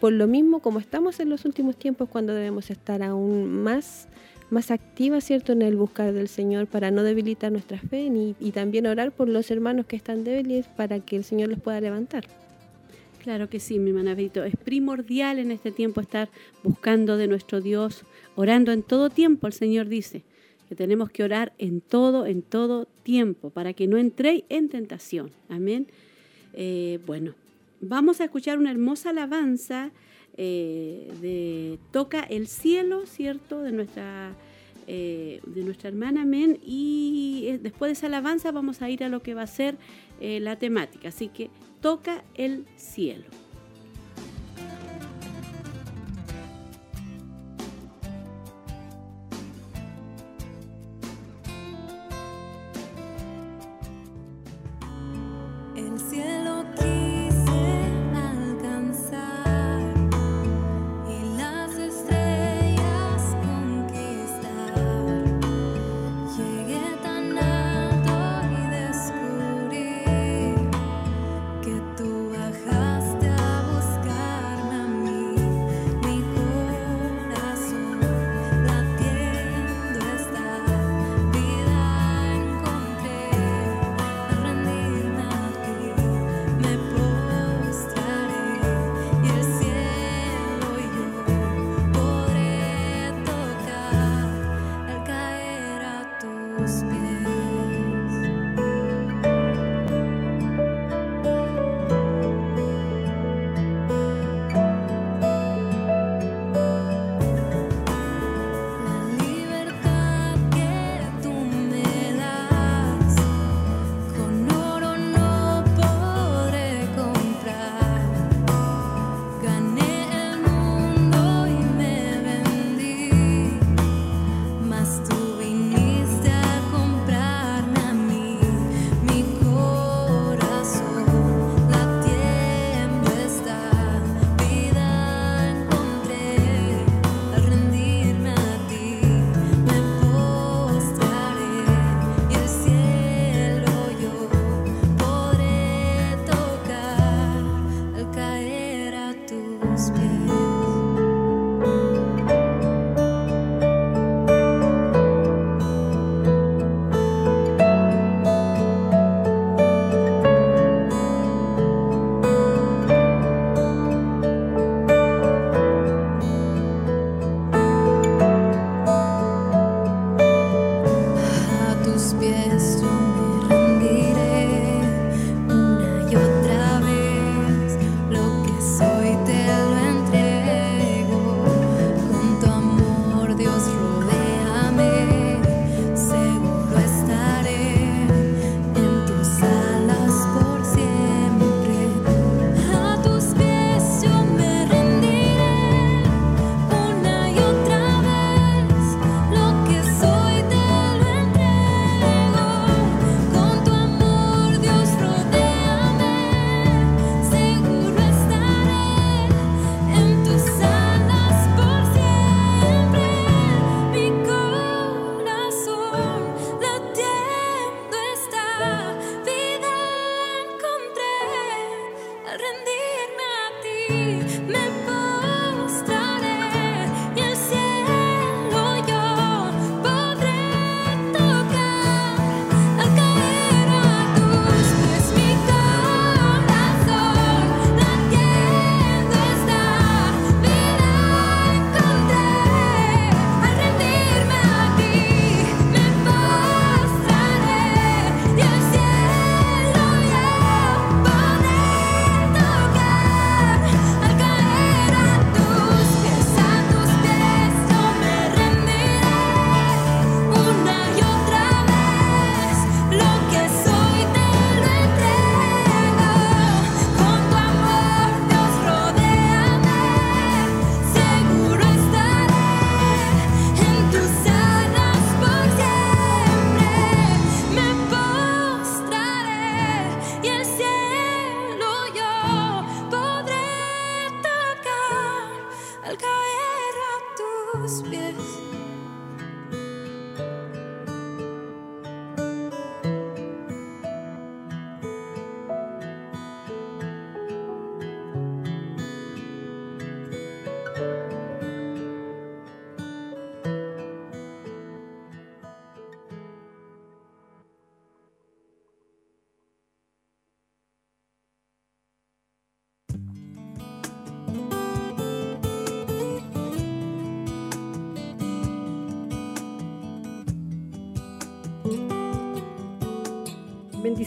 [0.01, 4.09] por lo mismo, como estamos en los últimos tiempos, cuando debemos estar aún más
[4.51, 8.87] más activa, ¿cierto?, en el buscar del Señor para no debilitar nuestra fe y también
[8.87, 12.25] orar por los hermanos que están débiles para que el Señor los pueda levantar.
[13.25, 14.45] Claro que sí, mi hermana Berito.
[14.45, 16.29] Es primordial en este tiempo estar
[16.63, 18.05] buscando de nuestro Dios,
[18.37, 19.47] orando en todo tiempo.
[19.47, 20.23] El Señor dice
[20.69, 25.31] que tenemos que orar en todo, en todo tiempo, para que no entréis en tentación.
[25.49, 25.87] Amén.
[26.53, 27.35] Eh, bueno,
[27.81, 29.91] vamos a escuchar una hermosa alabanza
[30.37, 33.63] eh, de Toca el cielo, ¿cierto?
[33.63, 34.35] De nuestra
[34.87, 39.09] eh, de nuestra hermana Men y eh, después de esa alabanza vamos a ir a
[39.09, 39.79] lo que va a ser
[40.21, 41.09] eh, la temática.
[41.09, 41.49] Así que
[41.81, 43.25] toca el cielo.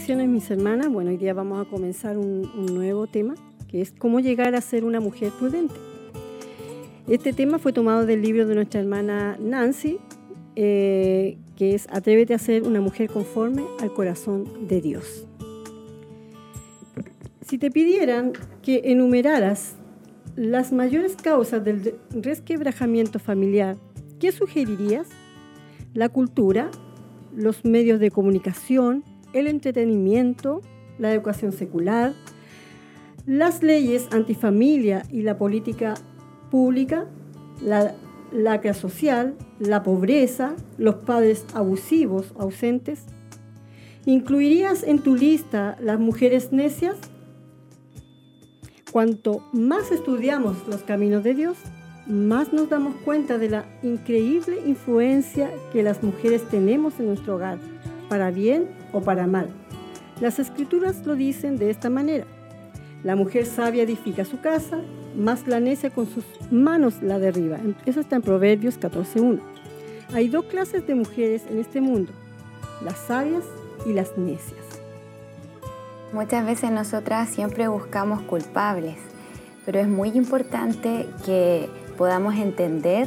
[0.08, 0.88] Bendiciones mis hermanas.
[0.90, 3.34] Bueno, hoy día vamos a comenzar un, nuevo tema,
[3.68, 5.74] que es cómo llegar a ser una mujer prudente.
[7.06, 9.98] Este tema fue tomado del libro de nuestra hermana Nancy,
[10.56, 15.26] eh, que es Atrévete a ser una mujer conforme al corazón de Dios.
[17.46, 18.32] Si te pidieran
[18.62, 19.74] que enumeraras
[20.36, 23.76] las mayores causas del resquebrajamiento familiar,
[24.18, 25.06] ¿qué sugerirías?
[25.92, 26.70] La cultura,
[27.36, 30.60] los medios de comunicación, el entretenimiento,
[30.98, 32.14] la educación secular,
[33.26, 35.94] las leyes antifamilia y la política
[36.50, 37.06] pública,
[37.62, 37.94] la
[38.32, 43.04] lacra social, la pobreza, los padres abusivos ausentes.
[44.06, 46.96] ¿Incluirías en tu lista las mujeres necias?
[48.90, 51.58] Cuanto más estudiamos los caminos de Dios,
[52.06, 57.58] más nos damos cuenta de la increíble influencia que las mujeres tenemos en nuestro hogar,
[58.08, 59.48] para bien o para mal.
[60.20, 62.24] Las escrituras lo dicen de esta manera.
[63.04, 64.80] La mujer sabia edifica su casa,
[65.16, 67.58] más la necia con sus manos la derriba.
[67.86, 69.40] Eso está en Proverbios 14.1.
[70.14, 72.12] Hay dos clases de mujeres en este mundo,
[72.82, 73.44] las sabias
[73.86, 74.58] y las necias.
[76.12, 78.96] Muchas veces nosotras siempre buscamos culpables,
[79.66, 81.68] pero es muy importante que
[81.98, 83.06] podamos entender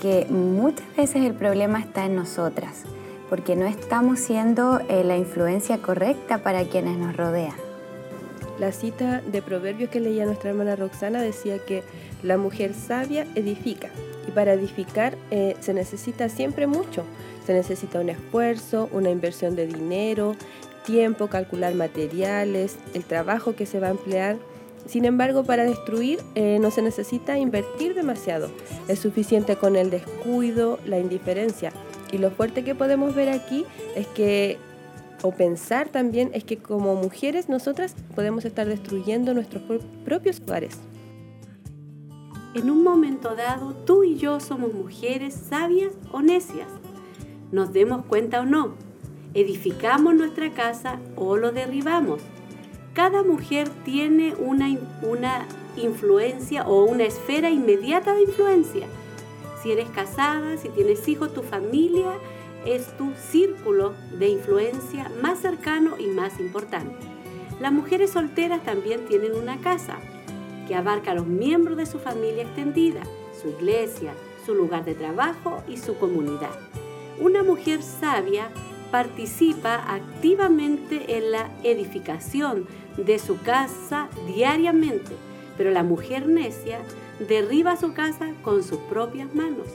[0.00, 2.84] que muchas veces el problema está en nosotras,
[3.28, 7.54] porque no estamos siendo eh, la influencia correcta para quienes nos rodean.
[8.58, 11.82] La cita de Proverbios que leía nuestra hermana Roxana decía que
[12.22, 13.90] la mujer sabia edifica
[14.28, 17.04] y para edificar eh, se necesita siempre mucho.
[17.44, 20.36] Se necesita un esfuerzo, una inversión de dinero,
[20.84, 24.36] tiempo, calcular materiales, el trabajo que se va a emplear.
[24.86, 28.50] Sin embargo, para destruir eh, no se necesita invertir demasiado.
[28.86, 31.72] Es suficiente con el descuido, la indiferencia.
[32.14, 33.64] Y lo fuerte que podemos ver aquí
[33.96, 34.56] es que,
[35.22, 39.64] o pensar también, es que como mujeres nosotras podemos estar destruyendo nuestros
[40.04, 40.78] propios hogares.
[42.54, 46.68] En un momento dado, tú y yo somos mujeres sabias o necias.
[47.50, 48.74] Nos demos cuenta o no,
[49.34, 52.20] edificamos nuestra casa o lo derribamos.
[52.92, 54.68] Cada mujer tiene una,
[55.02, 58.86] una influencia o una esfera inmediata de influencia.
[59.64, 62.18] Si eres casada, si tienes hijos, tu familia
[62.66, 66.94] es tu círculo de influencia más cercano y más importante.
[67.62, 69.96] Las mujeres solteras también tienen una casa
[70.68, 73.04] que abarca a los miembros de su familia extendida,
[73.40, 74.12] su iglesia,
[74.44, 76.52] su lugar de trabajo y su comunidad.
[77.18, 78.50] Una mujer sabia
[78.90, 82.66] participa activamente en la edificación
[82.98, 85.16] de su casa diariamente,
[85.56, 86.80] pero la mujer necia
[87.18, 89.68] derriba su casa con sus propias manos.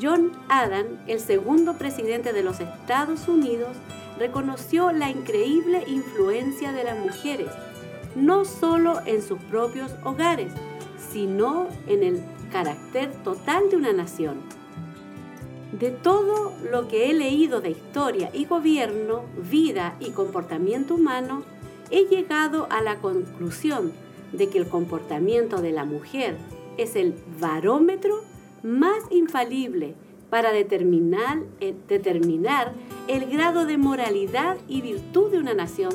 [0.00, 3.76] John Adam, el segundo presidente de los Estados Unidos,
[4.18, 7.50] reconoció la increíble influencia de las mujeres,
[8.14, 10.52] no solo en sus propios hogares,
[11.12, 12.22] sino en el
[12.52, 14.40] carácter total de una nación.
[15.72, 21.42] De todo lo que he leído de historia y gobierno, vida y comportamiento humano,
[21.90, 23.92] he llegado a la conclusión
[24.32, 26.36] de que el comportamiento de la mujer
[26.76, 28.22] es el barómetro
[28.62, 29.94] más infalible
[30.30, 32.72] para determinar, eh, determinar
[33.08, 35.92] el grado de moralidad y virtud de una nación,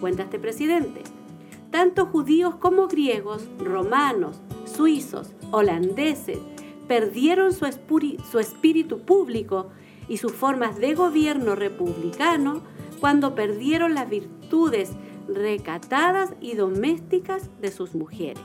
[0.00, 1.02] cuenta este presidente.
[1.70, 6.38] Tanto judíos como griegos, romanos, suizos, holandeses,
[6.88, 9.68] perdieron su, espíritu público
[10.08, 12.62] y sus formas de gobierno republicano
[12.98, 14.90] cuando perdieron las virtudes
[15.34, 18.42] recatadas y domésticas de sus mujeres.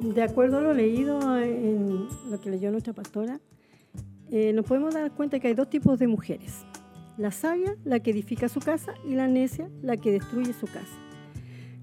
[0.00, 3.40] De acuerdo a lo leído en lo que leyó nuestra pastora,
[4.30, 6.64] eh, nos podemos dar cuenta que hay dos tipos de mujeres.
[7.16, 10.98] La sabia, la que edifica su casa, y la necia, la que destruye su casa.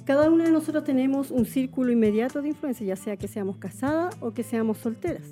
[0.05, 4.17] Cada una de nosotros tenemos un círculo inmediato de influencia, ya sea que seamos casadas
[4.19, 5.25] o que seamos solteras.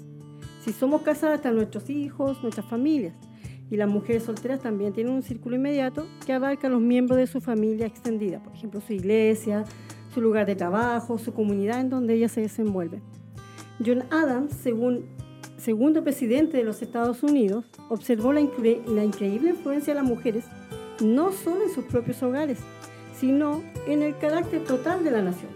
[0.62, 3.14] Si somos casadas están nuestros hijos, nuestras familias.
[3.72, 7.28] Y las mujeres solteras también tienen un círculo inmediato que abarca a los miembros de
[7.28, 9.64] su familia extendida, por ejemplo, su iglesia,
[10.14, 13.02] su lugar de trabajo, su comunidad en donde ellas se desenvuelven.
[13.86, 15.06] John Adams, según
[15.58, 18.42] segundo presidente de los Estados Unidos, observó la,
[18.88, 20.46] la increíble influencia de las mujeres
[21.04, 22.60] no solo en sus propios hogares,
[23.14, 25.52] sino en el carácter total de la nación.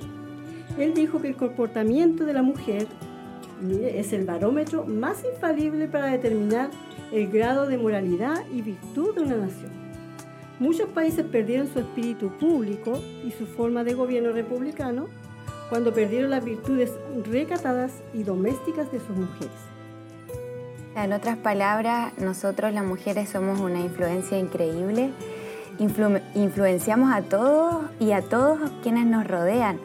[0.77, 2.87] Él dijo que el comportamiento de la mujer
[3.71, 6.69] es el barómetro más infalible para determinar
[7.11, 9.71] el grado de moralidad y virtud de una nación.
[10.59, 15.07] Muchos países perdieron su espíritu público y su forma de gobierno republicano
[15.69, 16.91] cuando perdieron las virtudes
[17.25, 19.51] recatadas y domésticas de sus mujeres.
[20.95, 25.11] En otras palabras, nosotros las mujeres somos una influencia increíble
[25.79, 29.79] influenciamos a todos y a todos quienes nos rodean,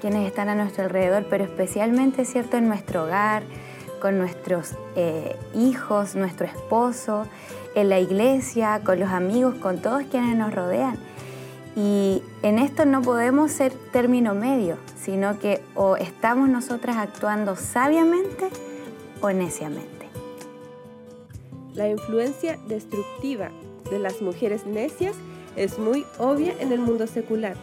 [0.00, 3.42] quienes están a nuestro alrededor, pero especialmente, ¿cierto?, en nuestro hogar,
[4.04, 7.26] con nuestros eh, hijos, nuestro esposo,
[7.74, 10.98] en la iglesia, con los amigos, con todos quienes nos rodean.
[11.74, 18.50] Y en esto no podemos ser término medio, sino que o estamos nosotras actuando sabiamente
[19.22, 20.10] o neciamente.
[21.72, 23.48] La influencia destructiva
[23.90, 25.16] de las mujeres necias
[25.56, 27.56] es muy obvia en el mundo secular.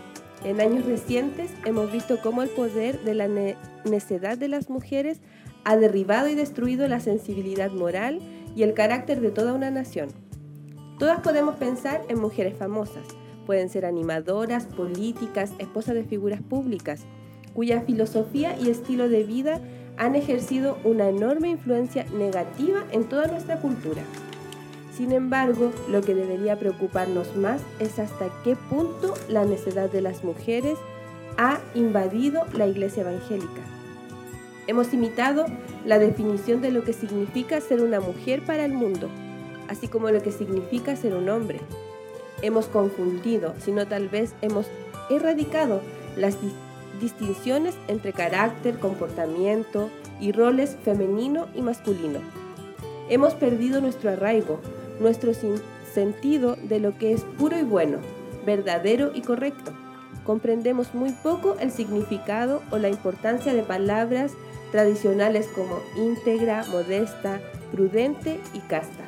[0.43, 3.27] En años recientes hemos visto cómo el poder de la
[3.85, 5.19] necedad de las mujeres
[5.63, 8.19] ha derribado y destruido la sensibilidad moral
[8.55, 10.09] y el carácter de toda una nación.
[10.99, 13.07] Todas podemos pensar en mujeres famosas,
[13.45, 17.05] pueden ser animadoras, políticas, esposas de figuras públicas,
[17.53, 19.61] cuya filosofía y estilo de vida
[19.97, 24.03] han ejercido una enorme influencia negativa en toda nuestra cultura.
[24.95, 30.23] Sin embargo, lo que debería preocuparnos más es hasta qué punto la necedad de las
[30.23, 30.77] mujeres
[31.37, 33.70] ha invadido la iglesia evangélica.
[34.67, 35.45] Hemos imitado
[35.85, 39.09] la definición de lo que significa ser una mujer para el mundo,
[39.67, 41.59] así como lo que significa ser un hombre.
[42.41, 44.67] Hemos confundido, sino tal vez hemos
[45.09, 45.81] erradicado
[46.15, 46.37] las
[46.99, 49.89] distinciones entre carácter, comportamiento
[50.19, 52.19] y roles femenino y masculino.
[53.09, 54.59] Hemos perdido nuestro arraigo,
[54.99, 55.31] nuestro
[55.93, 57.97] sentido de lo que es puro y bueno,
[58.45, 59.71] verdadero y correcto.
[60.23, 64.33] Comprendemos muy poco el significado o la importancia de palabras
[64.71, 67.39] tradicionales como íntegra, modesta,
[67.71, 69.05] prudente y casta.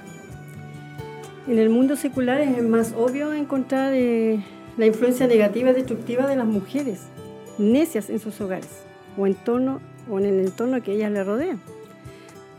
[1.48, 4.44] En el mundo secular es más obvio encontrar eh,
[4.78, 7.02] la influencia negativa y destructiva de las mujeres,
[7.58, 8.70] necias en sus hogares
[9.18, 11.62] o, o en el entorno que ellas le rodean.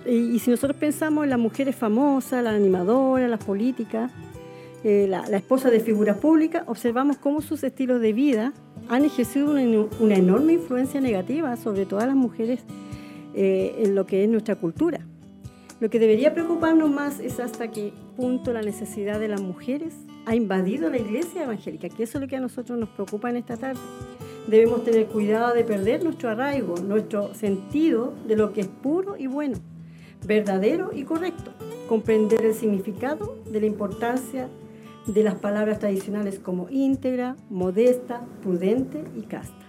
[0.07, 4.11] Y, si nosotros pensamos en las mujeres famosas, las animadoras, las políticas,
[4.83, 8.53] eh, la, esposa de figuras públicas, observamos cómo sus estilos de vida
[8.91, 12.61] han ejercido una, enorme influencia negativa sobre todas las mujeres
[13.35, 15.01] eh, en lo que es nuestra cultura.
[15.81, 19.95] Lo que debería preocuparnos más es hasta qué punto la necesidad de las mujeres
[20.27, 23.37] ha invadido la iglesia evangélica, que eso es lo que a nosotros nos preocupa en
[23.37, 23.81] esta tarde.
[24.47, 29.27] Debemos tener cuidado de perder nuestro arraigo, nuestro sentido de lo que es puro y
[29.27, 29.59] bueno,
[30.27, 31.51] verdadero y correcto.
[31.89, 34.49] Comprender el significado de la importancia
[35.07, 39.64] de las palabras tradicionales como íntegra, modesta, prudente y casta.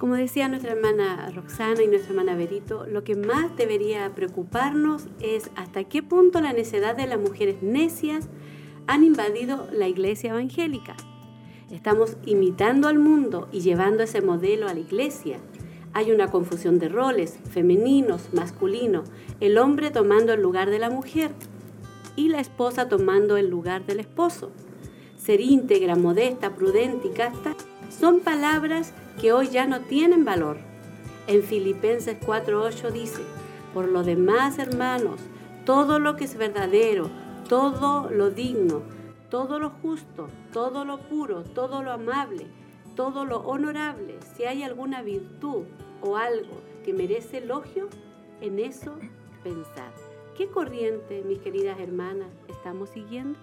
[0.00, 5.50] Como decía nuestra hermana Roxana y nuestra hermana Berito, lo que más debería preocuparnos es
[5.56, 8.30] hasta qué punto la necedad de las mujeres necias
[8.86, 10.96] han invadido la iglesia evangélica.
[11.70, 15.36] Estamos imitando al mundo y llevando ese modelo a la iglesia.
[15.92, 21.32] Hay una confusión de roles, femeninos, masculinos, el hombre tomando el lugar de la mujer
[22.16, 24.50] y la esposa tomando el lugar del esposo.
[25.18, 27.54] Ser íntegra, modesta, prudente y casta
[27.90, 30.56] son palabras que hoy ya no tienen valor.
[31.26, 33.22] En Filipenses 4:8 dice,
[33.74, 35.20] por lo demás, hermanos,
[35.66, 37.10] todo lo que es verdadero,
[37.48, 38.82] todo lo digno,
[39.28, 42.46] todo lo justo, todo lo puro, todo lo amable,
[42.96, 45.64] todo lo honorable, si hay alguna virtud
[46.00, 47.88] o algo que merece elogio,
[48.40, 48.94] en eso
[49.44, 49.92] pensar.
[50.36, 53.38] ¿Qué corriente, mis queridas hermanas, estamos siguiendo?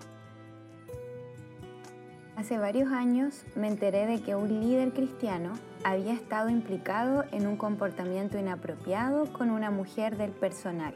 [2.37, 7.57] Hace varios años me enteré de que un líder cristiano había estado implicado en un
[7.57, 10.93] comportamiento inapropiado con una mujer del personal.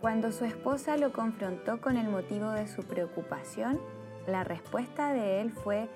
[0.00, 3.78] Cuando su esposa lo confrontó con el motivo de su preocupación,
[4.26, 5.90] la respuesta de él fue,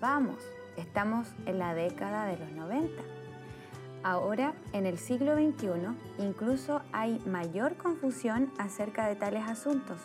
[0.00, 0.38] vamos,
[0.76, 3.00] estamos en la década de los 90.
[4.02, 5.68] Ahora, en el siglo XXI,
[6.18, 10.00] incluso hay mayor confusión acerca de tales asuntos.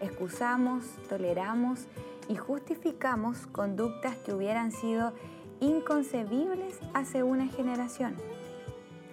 [0.00, 1.86] Excusamos, toleramos
[2.28, 5.12] y justificamos conductas que hubieran sido
[5.60, 8.14] inconcebibles hace una generación.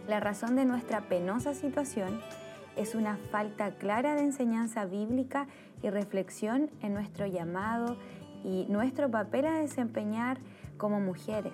[0.07, 2.21] La razón de nuestra penosa situación
[2.77, 5.47] es una falta clara de enseñanza bíblica
[5.83, 7.97] y reflexión en nuestro llamado
[8.43, 10.39] y nuestro papel a desempeñar
[10.77, 11.53] como mujeres.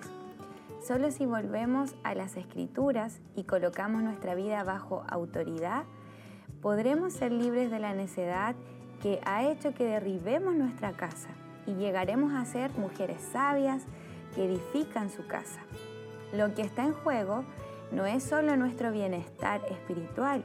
[0.86, 5.84] Solo si volvemos a las escrituras y colocamos nuestra vida bajo autoridad,
[6.60, 8.54] podremos ser libres de la necedad
[9.02, 11.30] que ha hecho que derribemos nuestra casa
[11.66, 13.82] y llegaremos a ser mujeres sabias
[14.34, 15.60] que edifican su casa.
[16.32, 17.44] Lo que está en juego
[17.92, 20.42] no es solo nuestro bienestar espiritual,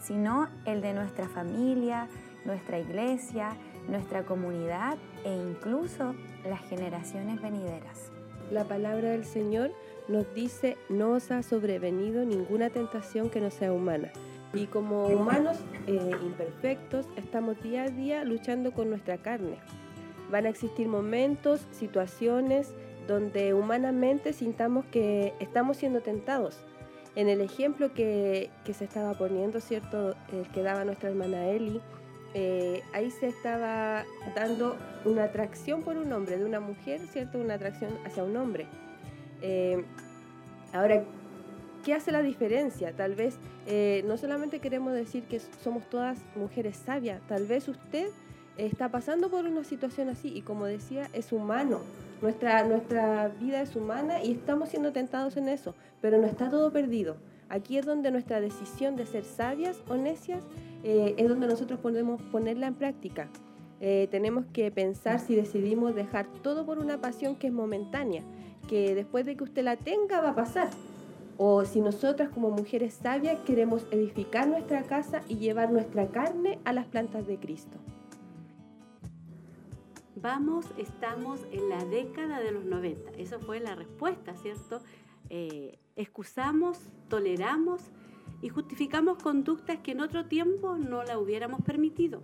[0.00, 2.08] sino el de nuestra familia,
[2.44, 3.56] nuestra iglesia,
[3.88, 6.14] nuestra comunidad e incluso
[6.44, 8.10] las generaciones venideras.
[8.50, 9.72] La palabra del Señor
[10.08, 14.08] nos dice, no os ha sobrevenido ninguna tentación que no sea humana.
[14.54, 19.58] Y como humanos eh, imperfectos, estamos día a día luchando con nuestra carne.
[20.30, 22.72] Van a existir momentos, situaciones
[23.06, 26.58] donde humanamente sintamos que estamos siendo tentados.
[27.16, 30.14] en el ejemplo que, que se estaba poniendo, ¿cierto?
[30.30, 31.80] El que daba nuestra hermana Eli,
[32.34, 34.04] eh, ahí se estaba
[34.34, 37.38] dando una atracción por un hombre, de una mujer, ¿cierto?
[37.38, 38.66] Una atracción hacia un hombre.
[39.40, 39.82] Eh,
[40.72, 41.04] ahora,
[41.84, 42.92] ¿qué hace la diferencia?
[42.92, 48.08] Tal vez eh, no solamente queremos decir que somos todas mujeres sabias, tal vez usted
[48.58, 51.80] está pasando por una situación así y como decía, es humano.
[52.20, 56.72] Nuestra, nuestra vida es humana y estamos siendo tentados en eso, pero no está todo
[56.72, 57.16] perdido.
[57.48, 60.42] Aquí es donde nuestra decisión de ser sabias o necias
[60.82, 63.28] eh, es donde nosotros podemos ponerla en práctica.
[63.80, 68.22] Eh, tenemos que pensar si decidimos dejar todo por una pasión que es momentánea,
[68.68, 70.68] que después de que usted la tenga va a pasar.
[71.36, 76.72] O si nosotras como mujeres sabias queremos edificar nuestra casa y llevar nuestra carne a
[76.72, 77.78] las plantas de Cristo.
[80.20, 83.12] Vamos, estamos en la década de los 90.
[83.12, 84.80] Esa fue la respuesta, ¿cierto?
[85.30, 87.82] Eh, excusamos, toleramos
[88.42, 92.20] y justificamos conductas que en otro tiempo no la hubiéramos permitido.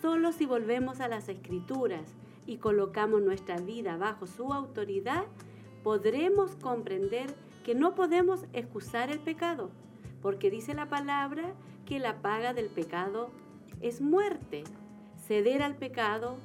[0.00, 2.14] Solo si volvemos a las escrituras
[2.46, 5.24] y colocamos nuestra vida bajo su autoridad,
[5.82, 9.70] podremos comprender que no podemos excusar el pecado,
[10.22, 11.52] porque dice la palabra
[11.84, 13.30] que la paga del pecado
[13.80, 14.62] es muerte.
[15.26, 16.38] Ceder al pecado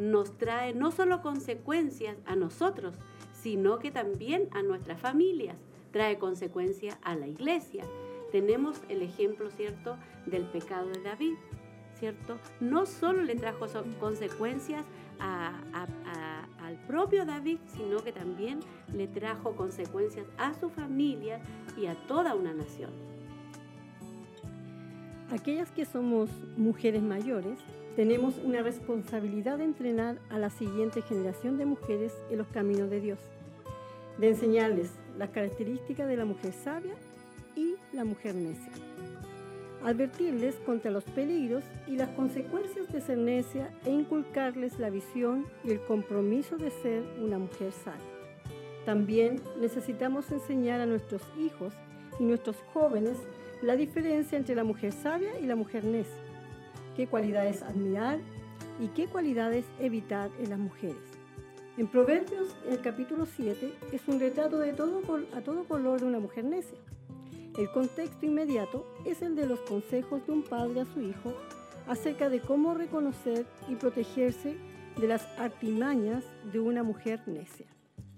[0.00, 2.96] nos trae no solo consecuencias a nosotros,
[3.32, 5.56] sino que también a nuestras familias,
[5.92, 7.84] trae consecuencias a la iglesia
[8.30, 9.96] tenemos el ejemplo, ¿cierto?,
[10.26, 11.34] del pecado de David,
[11.98, 12.38] ¿cierto?
[12.60, 13.66] No solo le trajo
[13.98, 14.84] consecuencias
[15.18, 18.60] al propio David, sino que también
[18.94, 21.40] le trajo consecuencias a su familia
[21.76, 22.90] y a toda una nación.
[25.30, 27.58] Aquellas que somos mujeres mayores,
[27.96, 33.00] tenemos una responsabilidad de entrenar a la siguiente generación de mujeres en los caminos de
[33.00, 33.18] Dios,
[34.18, 36.94] de enseñarles las características de la mujer sabia
[37.56, 38.72] y la mujer necia.
[39.82, 45.70] Advertirles contra los peligros y las consecuencias de ser necia e inculcarles la visión y
[45.70, 48.00] el compromiso de ser una mujer sabia.
[48.84, 51.72] También necesitamos enseñar a nuestros hijos
[52.18, 53.16] y nuestros jóvenes
[53.62, 56.19] la diferencia entre la mujer sabia y la mujer necia,
[57.00, 58.18] qué cualidades admirar
[58.78, 60.98] y qué cualidades evitar en las mujeres.
[61.78, 65.00] En Proverbios, el capítulo 7, es un retrato de todo,
[65.34, 66.76] a todo color de una mujer necia.
[67.58, 71.32] El contexto inmediato es el de los consejos de un padre a su hijo
[71.88, 74.58] acerca de cómo reconocer y protegerse
[75.00, 76.22] de las artimañas
[76.52, 77.66] de una mujer necia.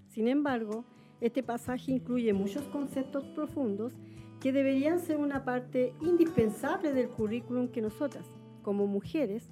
[0.09, 0.85] Sin embargo,
[1.21, 3.93] este pasaje incluye muchos conceptos profundos
[4.41, 8.27] que deberían ser una parte indispensable del currículum que nosotras,
[8.63, 9.45] como mujeres,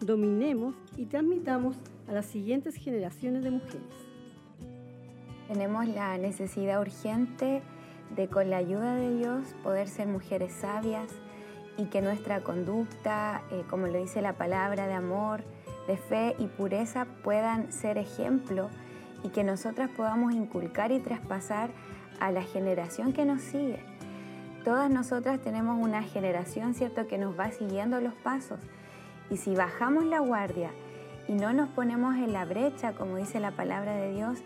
[0.00, 1.76] dominemos y transmitamos
[2.08, 3.82] a las siguientes generaciones de mujeres.
[5.48, 7.62] Tenemos la necesidad urgente
[8.14, 11.10] de con la ayuda de Dios poder ser mujeres sabias
[11.78, 15.42] y que nuestra conducta, eh, como lo dice la palabra de amor,
[15.86, 18.70] de fe y pureza puedan ser ejemplo
[19.22, 21.70] y que nosotras podamos inculcar y traspasar
[22.20, 23.95] a la generación que nos sigue.
[24.66, 28.58] Todas nosotras tenemos una generación, ¿cierto?, que nos va siguiendo los pasos.
[29.30, 30.72] Y si bajamos la guardia
[31.28, 34.40] y no nos ponemos en la brecha, como dice la palabra de Dios,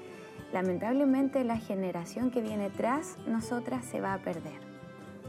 [0.53, 4.61] lamentablemente la generación que viene tras nosotras se va a perder.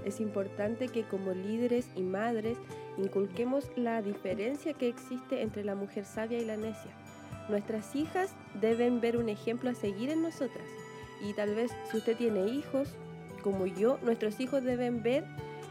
[0.04, 2.58] Es importante que como líderes y madres
[2.98, 6.92] inculquemos la diferencia que existe entre la mujer sabia y la necia.
[7.48, 10.68] Nuestras hijas deben ver un ejemplo a seguir en nosotras.
[11.22, 12.94] Y tal vez si usted tiene hijos,
[13.42, 15.26] como yo, nuestros hijos deben ver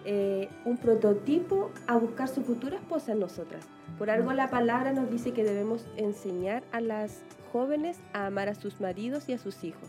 [0.04, 3.66] eh, un prototipo a buscar su futura esposa en nosotras.
[3.98, 8.54] Por algo la palabra nos dice que debemos enseñar a las jóvenes a amar a
[8.54, 9.88] sus maridos y a sus hijos.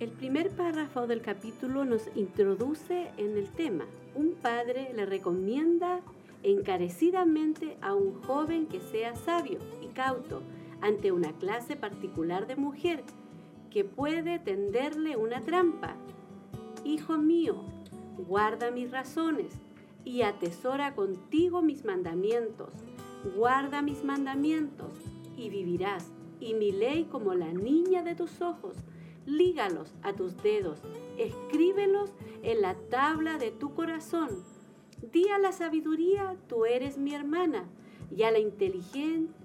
[0.00, 3.84] El primer párrafo del capítulo nos introduce en el tema.
[4.14, 6.00] Un padre le recomienda
[6.42, 10.42] encarecidamente a un joven que sea sabio y cauto
[10.80, 13.04] ante una clase particular de mujer
[13.72, 15.96] que puede tenderle una trampa.
[16.84, 17.64] Hijo mío,
[18.18, 19.54] guarda mis razones
[20.04, 22.70] y atesora contigo mis mandamientos.
[23.34, 24.92] Guarda mis mandamientos
[25.36, 28.76] y vivirás, y mi ley como la niña de tus ojos.
[29.24, 30.80] Lígalos a tus dedos,
[31.16, 32.10] escríbelos
[32.42, 34.44] en la tabla de tu corazón.
[35.12, 37.64] Di a la sabiduría, tú eres mi hermana,
[38.14, 38.38] y a la,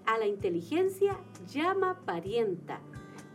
[0.06, 1.18] a la inteligencia
[1.48, 2.82] llama parienta,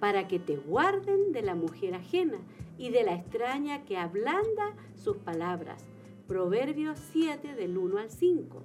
[0.03, 2.39] para que te guarden de la mujer ajena
[2.77, 5.87] y de la extraña que ablanda sus palabras.
[6.27, 8.65] Proverbios 7 del 1 al 5.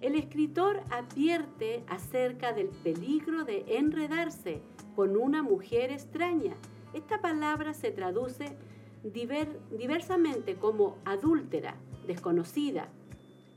[0.00, 4.62] El escritor advierte acerca del peligro de enredarse
[4.94, 6.54] con una mujer extraña.
[6.94, 8.56] Esta palabra se traduce
[9.02, 11.74] diversamente como adúltera,
[12.06, 12.90] desconocida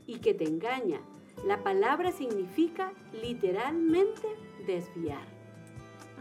[0.04, 1.00] y que te engaña.
[1.46, 2.92] La palabra significa
[3.22, 4.26] literalmente
[4.66, 5.35] desviar.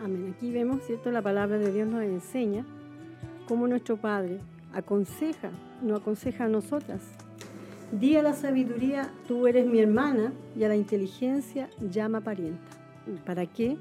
[0.03, 0.33] Amén.
[0.35, 1.11] Aquí vemos, ¿cierto?
[1.11, 2.65] La palabra de Dios nos enseña
[3.47, 4.39] cómo nuestro Padre
[4.73, 7.01] aconseja, no aconseja a nosotras.
[7.91, 12.61] Di a la sabiduría, tú eres mi hermana, y a la inteligencia llama parienta.
[13.25, 13.77] ¿Para qué?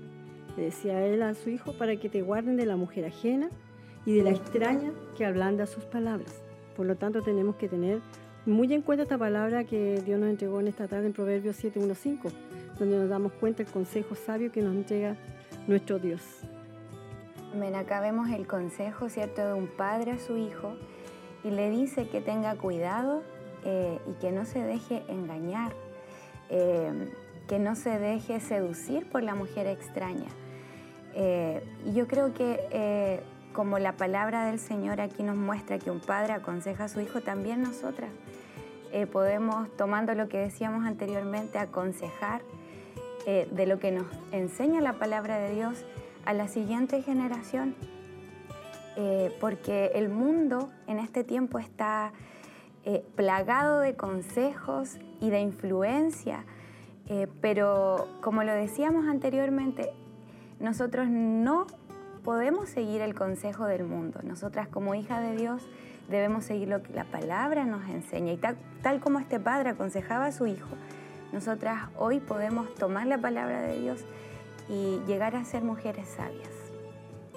[0.57, 3.49] Le decía él a su hijo, para que te guarden de la mujer ajena
[4.07, 6.43] y de la extraña que ablanda sus palabras.
[6.77, 8.01] Por lo tanto, tenemos que tener
[8.47, 12.31] muy en cuenta esta palabra que Dios nos entregó en esta tarde en Proverbios 7.1.5,
[12.79, 15.17] donde nos damos cuenta el consejo sabio que nos entrega
[15.67, 16.23] nuestro Dios.
[17.77, 20.77] Acá vemos el consejo, ¿cierto?, de un padre a su hijo
[21.45, 23.23] y le dice que tenga cuidado
[23.65, 25.73] eh, y que no se deje engañar,
[26.51, 27.13] eh,
[27.47, 30.29] que no se deje seducir por la mujer extraña.
[31.15, 36.01] Eh, y yo creo que como la palabra del Señor aquí nos muestra que un
[36.01, 38.11] padre aconseja a su hijo, también nosotras
[39.13, 42.43] podemos, tomando lo que decíamos anteriormente, aconsejar
[43.27, 45.85] de lo que nos enseña la palabra de Dios
[46.25, 47.75] a la siguiente generación.
[49.41, 52.13] porque el mundo en este tiempo está
[52.87, 56.45] eh, plagado de consejos y de influencia,
[57.09, 59.91] eh, pero como lo decíamos anteriormente,
[60.61, 61.67] nosotros no
[62.25, 64.21] podemos seguir el consejo del mundo.
[64.23, 65.67] Nosotras como hijas de Dios
[66.11, 68.35] debemos seguir lo que la palabra nos enseña.
[68.35, 68.41] Y
[68.83, 70.69] tal como este padre aconsejaba a su hijo,
[71.35, 74.01] nosotras hoy podemos tomar la palabra de Dios
[74.71, 76.73] y llegar a ser mujeres sabias.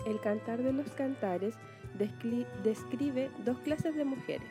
[0.06, 1.56] El cantar de los cantares
[1.98, 4.48] describe dos clases de mujeres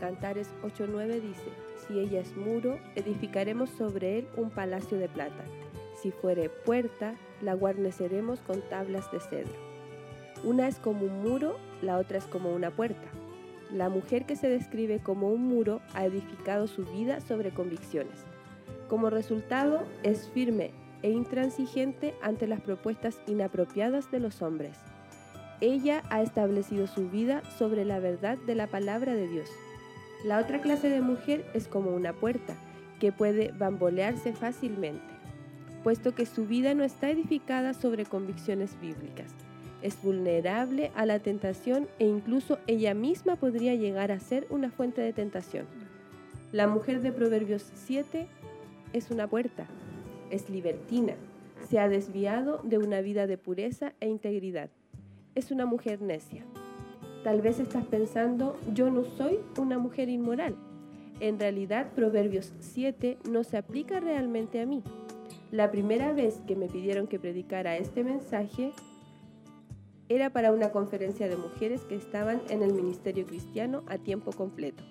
[0.00, 1.50] Cantares 8.9 dice,
[1.86, 5.44] si ella es muro, edificaremos sobre él un palacio de plata.
[6.02, 9.54] Si fuere puerta, la guarneceremos con tablas de cedro.
[10.42, 13.08] Una es como un muro, la otra es como una puerta.
[13.70, 18.33] La mujer que se describe como un muro ha edificado su vida sobre convicciones.
[18.94, 20.70] Como resultado, es firme
[21.02, 24.78] e intransigente ante las propuestas inapropiadas de los hombres.
[25.60, 29.50] Ella ha establecido su vida sobre la verdad de la palabra de Dios.
[30.24, 32.54] La otra clase de mujer es como una puerta,
[33.00, 35.12] que puede bambolearse fácilmente,
[35.82, 39.32] puesto que su vida no está edificada sobre convicciones bíblicas.
[39.82, 45.00] Es vulnerable a la tentación e incluso ella misma podría llegar a ser una fuente
[45.00, 45.66] de tentación.
[46.52, 48.28] La mujer de Proverbios 7
[48.94, 49.66] es una puerta,
[50.30, 51.16] es libertina,
[51.68, 54.70] se ha desviado de una vida de pureza e integridad.
[55.34, 56.44] Es una mujer necia.
[57.24, 60.54] Tal vez estás pensando, yo no soy una mujer inmoral.
[61.18, 64.82] En realidad, Proverbios 7 no se aplica realmente a mí.
[65.50, 68.72] La primera vez que me pidieron que predicara este mensaje
[70.08, 74.84] era para una conferencia de mujeres que estaban en el ministerio cristiano a tiempo completo.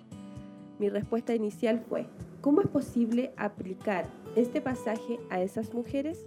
[0.78, 2.06] Mi respuesta inicial fue,
[2.40, 6.26] ¿cómo es posible aplicar este pasaje a esas mujeres?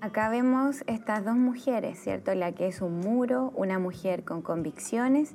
[0.00, 2.34] Acá vemos estas dos mujeres, ¿cierto?
[2.34, 5.34] La que es un muro, una mujer con convicciones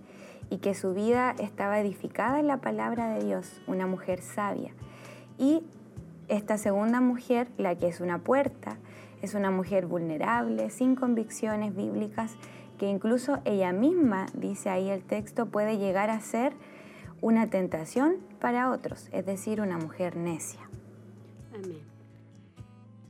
[0.52, 4.72] y que su vida estaba edificada en la palabra de Dios, una mujer sabia.
[5.40, 5.64] Y
[6.28, 8.78] esta segunda mujer, la que es una puerta,
[9.24, 12.36] es una mujer vulnerable, sin convicciones bíblicas,
[12.78, 16.54] que incluso ella misma, dice ahí el texto, puede llegar a ser
[17.22, 20.62] una tentación para otros, es decir, una mujer necia.
[21.54, 21.82] Amén.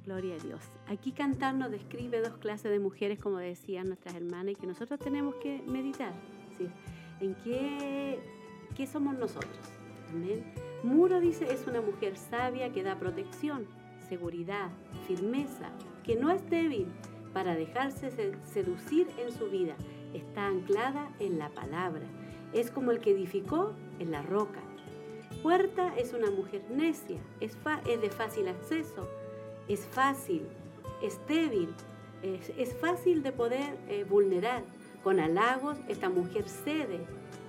[0.05, 0.61] Gloria a Dios.
[0.87, 4.99] Aquí cantar nos describe dos clases de mujeres, como decían nuestras hermanas, y que nosotros
[4.99, 6.13] tenemos que meditar.
[7.19, 8.19] ¿En qué,
[8.75, 9.59] qué somos nosotros?
[10.09, 10.43] Amén.
[10.83, 13.67] Muro dice es una mujer sabia que da protección,
[14.07, 14.69] seguridad,
[15.07, 15.69] firmeza,
[16.03, 16.87] que no es débil
[17.33, 18.09] para dejarse
[18.43, 19.75] seducir en su vida.
[20.13, 22.05] Está anclada en la palabra.
[22.53, 24.61] Es como el que edificó en la roca.
[25.43, 29.07] Puerta es una mujer necia, es, es de fácil acceso,
[29.67, 30.41] es fácil,
[31.01, 31.69] es débil,
[32.21, 34.63] es, fácil de poder eh, vulnerar.
[35.03, 36.99] Con halagos, esta mujer cede,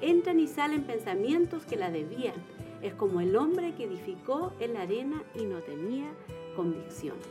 [0.01, 2.34] entran y salen pensamientos que la debían.
[2.80, 6.12] Es como el hombre que edificó en la arena y no tenía
[6.55, 7.26] convicciones.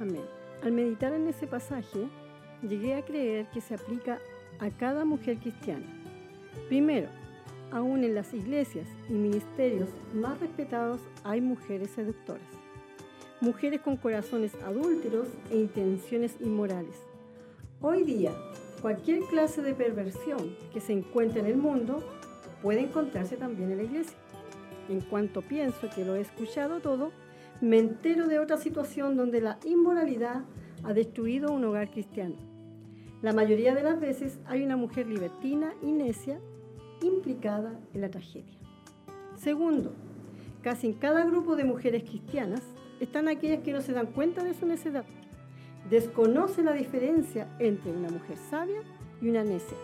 [0.00, 0.24] Amén.
[0.62, 2.08] Al meditar en ese pasaje,
[2.62, 4.18] llegué a creer que se aplica
[4.58, 5.86] a cada mujer cristiana.
[6.68, 7.08] Primero,
[7.72, 12.62] aún en las iglesias y ministerios más respetados hay mujeres seductoras
[13.42, 16.94] mujeres con corazones adúlteros e intenciones inmorales.
[17.80, 18.30] Hoy día,
[18.80, 22.04] cualquier clase de perversión que se encuentre en el mundo
[22.62, 24.16] puede encontrarse también en la iglesia.
[24.88, 27.10] En cuanto pienso que lo he escuchado todo,
[27.60, 30.44] me entero de otra situación donde la inmoralidad
[30.84, 32.36] ha destruido un hogar cristiano.
[33.22, 36.38] La mayoría de las veces hay una mujer libertina y necia
[37.02, 38.58] implicada en la tragedia.
[39.36, 39.92] Segundo,
[40.62, 42.62] casi en cada grupo de mujeres cristianas
[43.00, 45.04] están aquellas que no se dan cuenta de su necedad.
[45.90, 48.80] Desconocen la diferencia entre una mujer sabia
[49.20, 49.76] y una necia.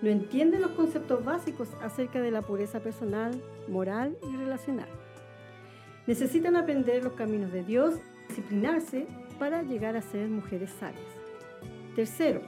[0.00, 4.88] No entienden los conceptos básicos acerca de la pureza personal, moral y relacional.
[6.06, 7.94] Necesitan aprender los caminos de Dios,
[8.28, 9.06] disciplinarse
[9.38, 11.04] para llegar a ser mujeres sabias.
[11.94, 12.40] Tercero,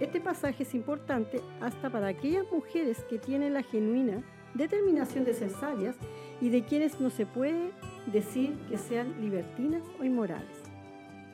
[0.00, 4.22] este pasaje es importante hasta para aquellas mujeres que tienen la genuina
[4.54, 5.96] determinación de ser sabias
[6.40, 7.70] y de quienes no se puede
[8.06, 10.70] decir que sean libertinas o inmorales.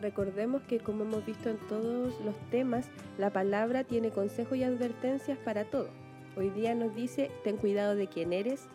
[0.00, 2.88] Recordemos que como hemos visto en todos los temas,
[3.18, 5.88] la palabra tiene consejos y advertencias para todo.
[6.36, 8.66] Hoy día nos dice, ten cuidado de quién eres,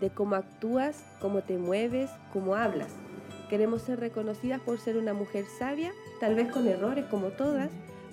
[0.00, 2.94] de cómo actúas, cómo te mueves, cómo hablas.
[3.48, 7.70] Queremos ser reconocidas por ser una mujer sabia, tal vez con errores como todas,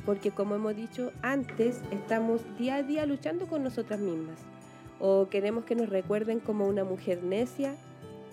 [0.08, 4.40] porque como hemos dicho antes, estamos día a día luchando con nosotras mismas.
[5.02, 7.76] O queremos que nos recuerden como una mujer necia,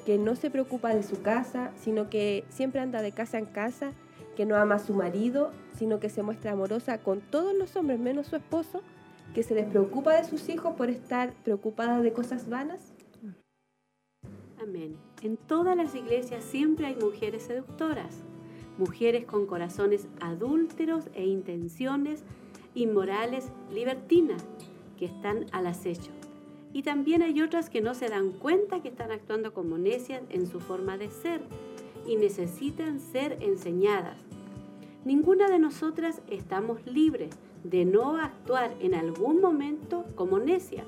[0.06, 3.90] que no se preocupa de su casa, sino que siempre anda de casa en casa,
[4.36, 7.98] que no ama a su marido, sino que se muestra amorosa con todos los hombres
[7.98, 8.80] menos su esposo,
[9.34, 12.92] que se despreocupa de sus hijos por estar preocupada de cosas vanas.
[14.62, 14.96] Amén.
[15.22, 18.22] En todas las iglesias siempre hay mujeres seductoras,
[18.78, 22.22] mujeres con corazones adúlteros e intenciones
[22.74, 24.44] inmorales libertinas
[24.98, 26.10] que están al acecho.
[26.72, 30.46] Y también hay otras que no se dan cuenta que están actuando como necias en
[30.46, 31.40] su forma de ser
[32.06, 34.16] y necesitan ser enseñadas.
[35.04, 40.84] Ninguna de nosotras estamos libres de no actuar en algún momento como necia.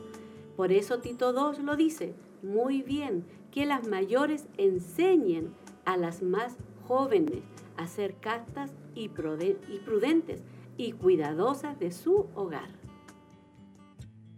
[0.57, 5.53] Por eso Tito II lo dice muy bien, que las mayores enseñen
[5.85, 6.57] a las más
[6.87, 7.41] jóvenes
[7.77, 10.43] a ser castas y prudentes
[10.77, 12.69] y cuidadosas de su hogar.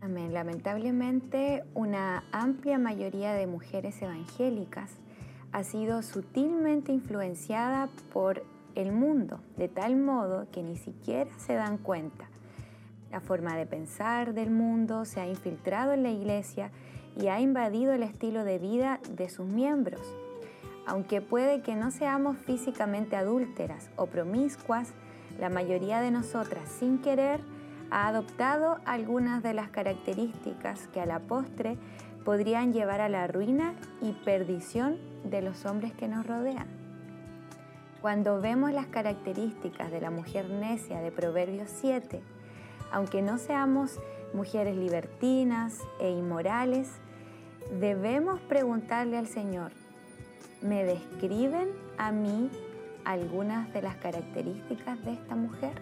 [0.00, 0.32] Amén.
[0.32, 4.92] Lamentablemente, una amplia mayoría de mujeres evangélicas
[5.52, 11.78] ha sido sutilmente influenciada por el mundo, de tal modo que ni siquiera se dan
[11.78, 12.28] cuenta.
[13.10, 16.70] La forma de pensar del mundo se ha infiltrado en la iglesia
[17.16, 20.00] y ha invadido el estilo de vida de sus miembros.
[20.88, 24.94] Aunque puede que no seamos físicamente adúlteras o promiscuas,
[25.38, 27.40] la mayoría de nosotras, sin querer,
[27.90, 31.76] ha adoptado algunas de las características que a la postre
[32.24, 36.66] podrían llevar a la ruina y perdición de los hombres que nos rodean.
[38.00, 42.22] Cuando vemos las características de la mujer necia de Proverbios 7,
[42.92, 44.00] aunque no seamos
[44.32, 46.88] mujeres libertinas e inmorales,
[47.78, 49.72] debemos preguntarle al Señor,
[50.60, 52.50] ¿me describen a mí
[53.04, 55.72] algunas de las características de esta mujer?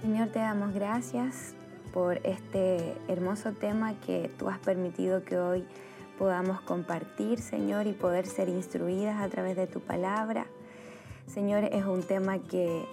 [0.00, 1.54] Señor, te damos gracias
[1.92, 5.64] por este hermoso tema que tú has permitido que hoy
[6.18, 10.46] podamos compartir, Señor, y poder ser instruidas a través de tu palabra.
[11.32, 12.84] Señor, es un tema que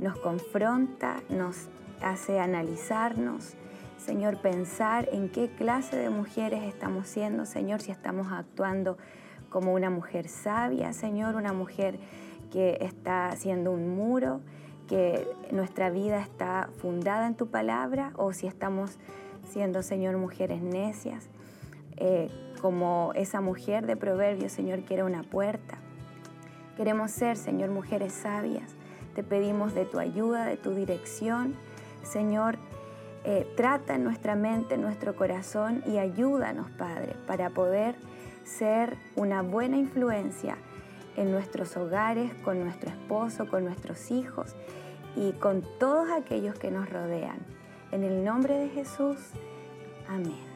[0.00, 1.68] nos confronta, nos
[2.02, 3.54] hace analizarnos,
[3.96, 8.98] Señor, pensar en qué clase de mujeres estamos siendo, Señor, si estamos actuando
[9.50, 12.00] como una mujer sabia, Señor, una mujer
[12.50, 14.40] que está siendo un muro,
[14.88, 18.98] que nuestra vida está fundada en tu palabra o si estamos
[19.48, 21.28] siendo, Señor, mujeres necias,
[21.98, 25.78] eh, como esa mujer de Proverbios, Señor, que era una puerta.
[26.76, 28.74] Queremos ser, Señor, mujeres sabias.
[29.14, 31.54] Te pedimos de tu ayuda, de tu dirección.
[32.02, 32.58] Señor,
[33.24, 37.96] eh, trata nuestra mente, nuestro corazón y ayúdanos, Padre, para poder
[38.44, 40.58] ser una buena influencia
[41.16, 44.54] en nuestros hogares, con nuestro esposo, con nuestros hijos
[45.16, 47.38] y con todos aquellos que nos rodean.
[47.90, 49.16] En el nombre de Jesús,
[50.08, 50.55] amén.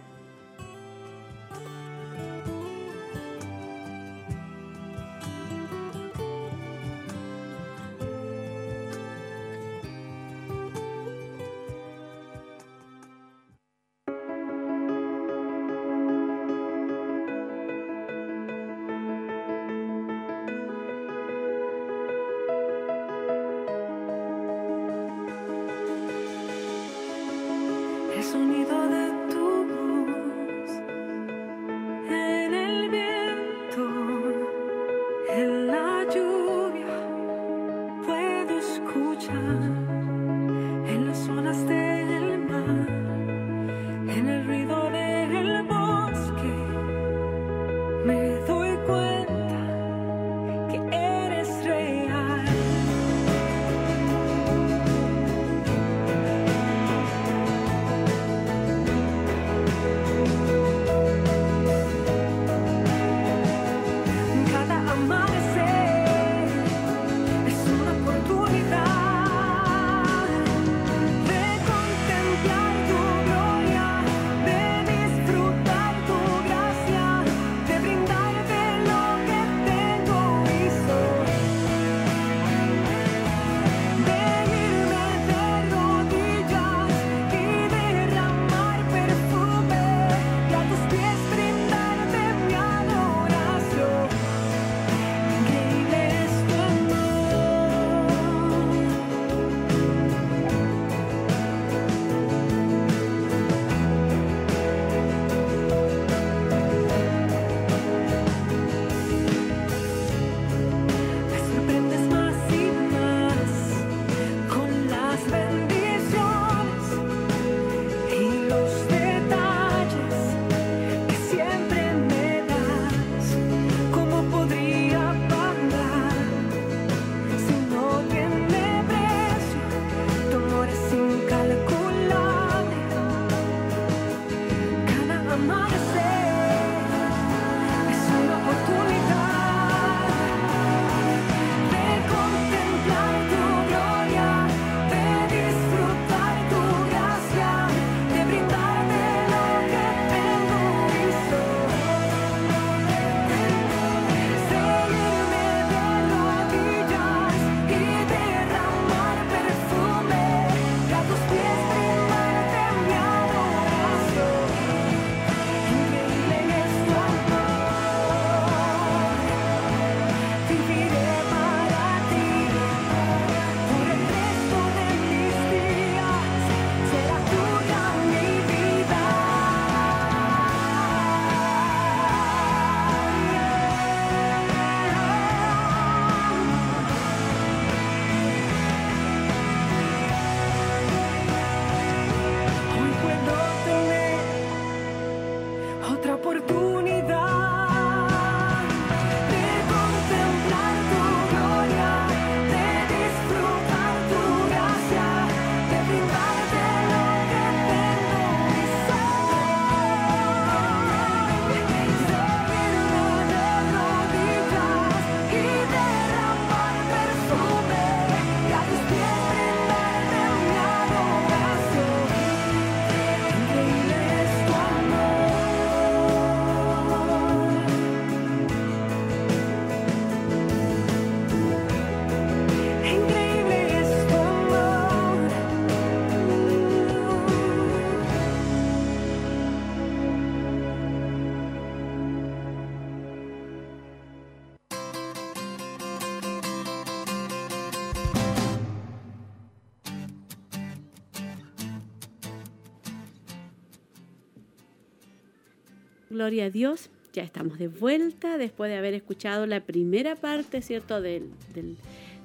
[256.31, 261.01] Gloria a Dios, ya estamos de vuelta después de haber escuchado la primera parte, ¿cierto?,
[261.01, 261.29] del,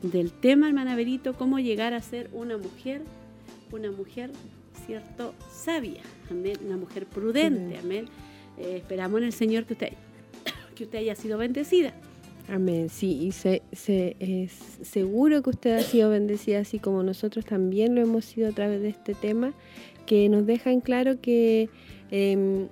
[0.04, 3.02] del, tema, hermana Berito, cómo llegar a ser una mujer,
[3.72, 4.30] una mujer,
[4.86, 8.06] ¿cierto?, sabia, amén, una mujer prudente, amén.
[8.60, 9.94] Eh, esperamos en el Señor que usted,
[10.76, 11.92] que usted haya sido bendecida.
[12.48, 14.52] Amén, sí, y se, es
[14.84, 18.84] seguro que usted ha sido bendecida así como nosotros también lo hemos sido a través
[18.84, 19.56] de este tema,
[20.06, 21.70] que nos deja en claro que
[22.12, 22.68] em,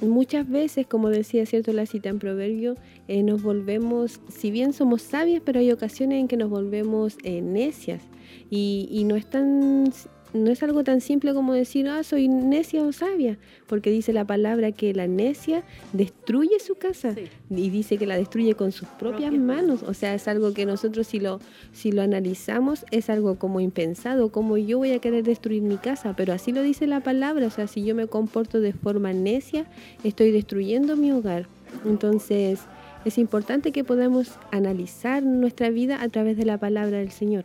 [0.00, 2.74] muchas veces, como decía cierto la cita en Proverbio,
[3.08, 7.40] eh, nos volvemos, si bien somos sabias, pero hay ocasiones en que nos volvemos eh,
[7.40, 8.02] necias.
[8.50, 9.92] Y, y, no es tan
[10.34, 14.26] no es algo tan simple como decir, ah, soy necia o sabia, porque dice la
[14.26, 15.62] palabra que la necia
[15.92, 17.14] destruye su casa
[17.48, 19.84] y dice que la destruye con sus propias, manos.
[19.84, 21.40] O sea, es algo que nosotros si lo,
[21.72, 26.14] si lo analizamos es algo como impensado, como yo voy a querer destruir mi casa,
[26.16, 29.66] pero así lo dice la palabra, o sea, si yo me comporto de forma necia,
[30.02, 31.46] estoy destruyendo mi hogar.
[31.84, 32.60] Entonces,
[33.04, 37.44] es importante que podamos analizar nuestra vida a través de la palabra del Señor.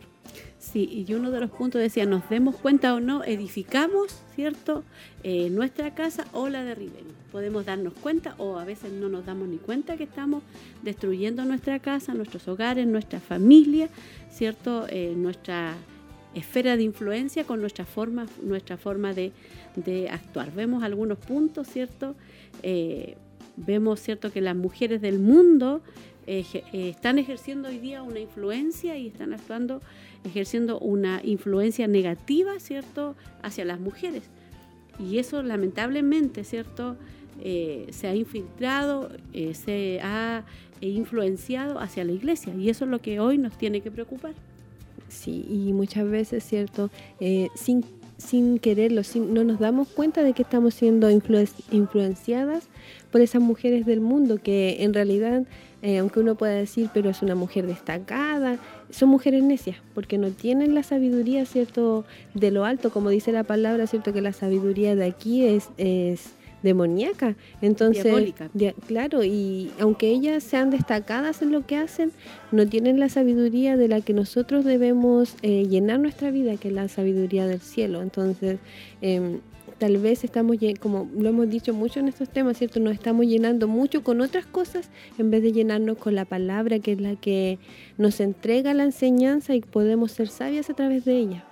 [0.60, 4.84] Sí, y uno de los puntos decía, nos demos cuenta o no, edificamos, ¿cierto?,
[5.22, 7.14] eh, nuestra casa o la derribemos.
[7.32, 10.42] Podemos darnos cuenta o a veces no nos damos ni cuenta que estamos
[10.82, 13.88] destruyendo nuestra casa, nuestros hogares, nuestra familia,
[14.30, 15.76] ¿cierto?, eh, nuestra
[16.34, 19.32] esfera de influencia con nuestra forma, nuestra forma de,
[20.10, 20.52] actuar.
[20.52, 22.14] Vemos algunos puntos, ¿cierto?
[22.62, 23.16] Eh,
[23.56, 25.80] vemos, ¿cierto?, que las mujeres del mundo
[26.26, 29.80] están ejerciendo hoy día una influencia y están actuando
[30.24, 34.24] ejerciendo una influencia negativa, ¿cierto?, hacia las mujeres.
[34.98, 36.96] Y eso lamentablemente, ¿cierto?,
[37.42, 40.44] eh, se ha infiltrado, eh, se ha
[40.80, 42.54] influenciado hacia la iglesia.
[42.54, 44.34] Y eso es lo que hoy nos tiene que preocupar.
[45.08, 47.84] Sí, y muchas veces, ¿cierto?, eh, sin,
[48.18, 52.68] sin quererlo, no nos damos cuenta de que estamos siendo influenciadas
[53.10, 55.44] por esas mujeres del mundo que en realidad
[55.82, 58.58] eh, aunque uno pueda decir, pero es una mujer destacada,
[58.90, 63.44] son mujeres necias, porque no tienen la sabiduría, ¿cierto?, de lo alto, como dice la
[63.44, 67.36] palabra, ¿cierto?, que la sabiduría de aquí es, es demoníaca.
[67.62, 68.34] Entonces,
[68.86, 72.12] claro, y aunque ellas sean destacadas en lo que hacen,
[72.52, 76.74] no tienen la sabiduría de la que nosotros debemos eh, llenar nuestra vida, que es
[76.74, 78.02] la sabiduría del cielo.
[78.02, 78.58] Entonces,
[79.02, 79.38] eh,
[79.80, 82.78] tal vez estamos, como lo hemos dicho mucho en estos temas, ¿cierto?
[82.80, 86.92] Nos estamos llenando mucho con otras cosas en vez de llenarnos con la palabra, que
[86.92, 87.58] es la que
[87.96, 91.44] nos entrega la enseñanza y podemos ser sabias a través de ella.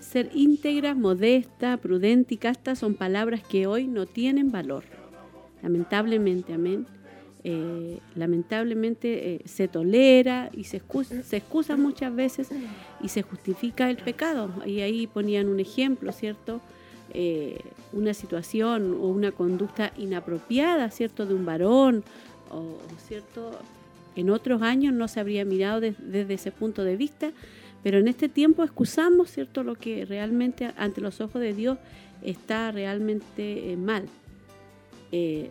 [0.00, 4.82] Ser íntegra, modesta, prudente y casta son palabras que hoy no tienen valor.
[5.62, 6.84] Lamentablemente, amén.
[7.44, 12.48] Eh, lamentablemente eh, se tolera y se excusa, se excusa muchas veces
[13.00, 14.50] y se justifica el pecado.
[14.66, 16.60] Y ahí ponían un ejemplo, ¿cierto?
[17.14, 17.60] Eh,
[17.92, 22.04] una situación o una conducta inapropiada, ¿cierto?, de un varón,
[22.50, 23.50] o, ¿cierto?,
[24.16, 27.32] en otros años no se habría mirado desde ese punto de vista,
[27.82, 31.76] pero en este tiempo excusamos, ¿cierto?, lo que realmente ante los ojos de Dios
[32.22, 34.06] está realmente eh, mal.
[35.10, 35.50] Eh,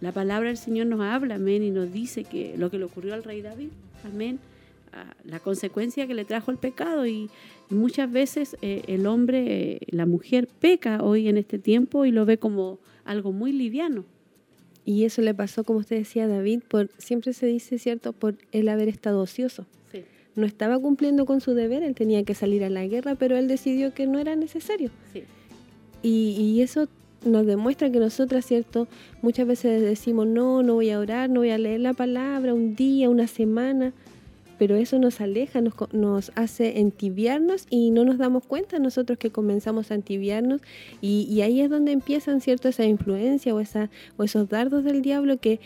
[0.00, 3.14] la palabra del Señor nos habla, amén, y nos dice que lo que le ocurrió
[3.14, 3.68] al rey David,
[4.04, 4.40] amén,
[5.24, 7.30] la consecuencia que le trajo el pecado y,
[7.70, 12.24] muchas veces eh, el hombre, eh, la mujer peca hoy en este tiempo y lo
[12.24, 14.06] ve como algo muy liviano.
[14.86, 18.68] Y eso le pasó, como usted decía, David, por siempre se dice, ¿cierto?, por el
[18.70, 19.66] haber estado ocioso.
[20.34, 23.48] No estaba cumpliendo con su deber, él tenía que salir a la guerra, pero él
[23.48, 24.90] decidió que no era necesario.
[26.00, 26.88] Y, y eso
[27.24, 28.88] nos demuestra que nosotras, ¿cierto?
[29.20, 32.74] Muchas veces decimos, no, no voy a orar, no voy a leer la palabra un
[32.74, 33.92] día, una semana,
[34.58, 39.30] pero eso nos aleja, nos, nos hace entibiarnos y no nos damos cuenta nosotros que
[39.30, 40.60] comenzamos a entibiarnos
[41.00, 42.68] y, y ahí es donde empiezan, ¿cierto?
[42.68, 45.60] Esa influencia o, esa, o esos dardos del diablo que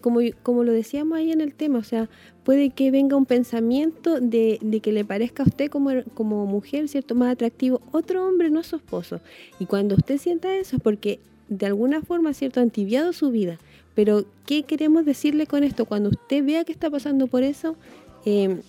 [0.00, 2.08] como, como lo decíamos ahí en el tema, o sea,
[2.44, 7.14] puede que venga un pensamiento de, que le parezca a usted como, como mujer, ¿cierto?,
[7.14, 9.20] más atractivo otro hombre, no su esposo.
[9.58, 13.58] Y cuando usted sienta eso es porque de alguna forma, ¿cierto?, ha entibiado su vida.
[13.94, 15.84] Pero, ¿qué queremos decirle con esto?
[15.84, 17.76] Cuando usted vea que está pasando por eso,
[18.24, 18.60] eh,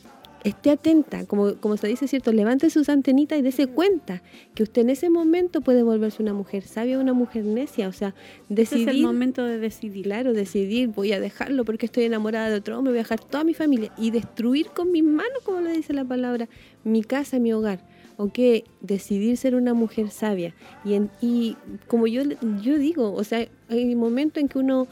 [0.44, 2.32] esté atenta, como, como se dice, ¿cierto?
[2.32, 4.24] Levante sus antenitas y dése cuenta
[4.56, 8.16] que usted en ese momento puede volverse una mujer sabia, una mujer necia, o sea,
[8.50, 8.90] decidir...
[8.90, 10.04] es el momento de decidir.
[10.04, 13.44] Claro, decidir, voy a dejarlo porque estoy enamorada de otro hombre, voy a dejar toda
[13.44, 16.50] mi familia y destruir con mis manos, como le dice la palabra,
[16.84, 17.86] mi casa, mi hogar.
[18.18, 20.54] O que decidir ser una mujer sabia.
[20.86, 21.56] Y, en, y
[21.88, 22.22] como yo,
[22.62, 24.88] yo digo, o sea, hay momentos en que uno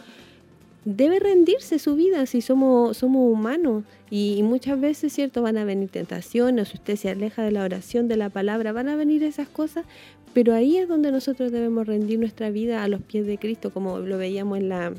[0.85, 5.41] debe rendirse su vida si somos, somos humanos y, muchas veces, ¿cierto?
[5.41, 8.95] Van a venir tentaciones, usted se aleja de la oración, de la palabra, van a
[8.95, 9.85] venir esas cosas,
[10.33, 13.99] pero ahí es donde nosotros debemos rendir nuestra vida a los pies de Cristo, como
[13.99, 14.93] lo veíamos en la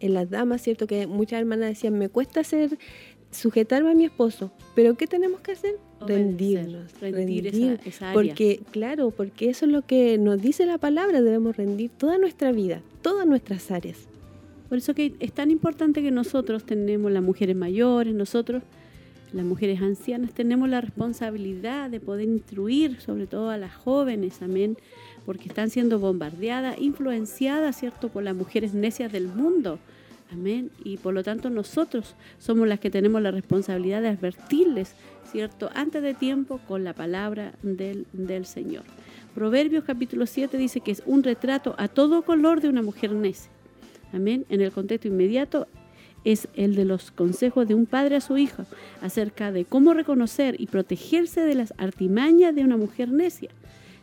[0.00, 0.88] en las damas, ¿cierto?
[0.88, 2.76] Que muchas hermanas decían, me cuesta hacer,
[3.30, 5.76] sujetarme a mi esposo, pero ¿qué tenemos que hacer?
[6.06, 7.46] rendirnos, rendir,
[7.86, 8.12] esa, área.
[8.12, 12.50] porque claro, porque eso es lo que nos dice la palabra, debemos rendir toda nuestra
[12.52, 14.08] vida, todas nuestras áreas.
[14.72, 18.62] Por eso que es tan importante que nosotros tenemos, las mujeres mayores, nosotros,
[19.34, 24.78] las mujeres ancianas, tenemos la responsabilidad de poder instruir, sobre todo a las jóvenes, amén,
[25.26, 29.78] porque están siendo bombardeadas, influenciadas, ¿cierto?, por las mujeres necias del mundo,
[30.32, 34.94] amén, y por lo tanto nosotros somos las que tenemos la responsabilidad de advertirles,
[35.30, 38.84] ¿cierto?, antes de tiempo con la palabra del, del Señor.
[39.34, 43.50] Proverbios capítulo 7 dice que es un retrato a todo color de una mujer necia.
[44.12, 44.44] Amén.
[44.48, 45.66] En el contexto inmediato
[46.24, 48.64] es el de los consejos de un padre a su hijo
[49.00, 53.50] acerca de cómo reconocer y protegerse de las artimañas de una mujer necia.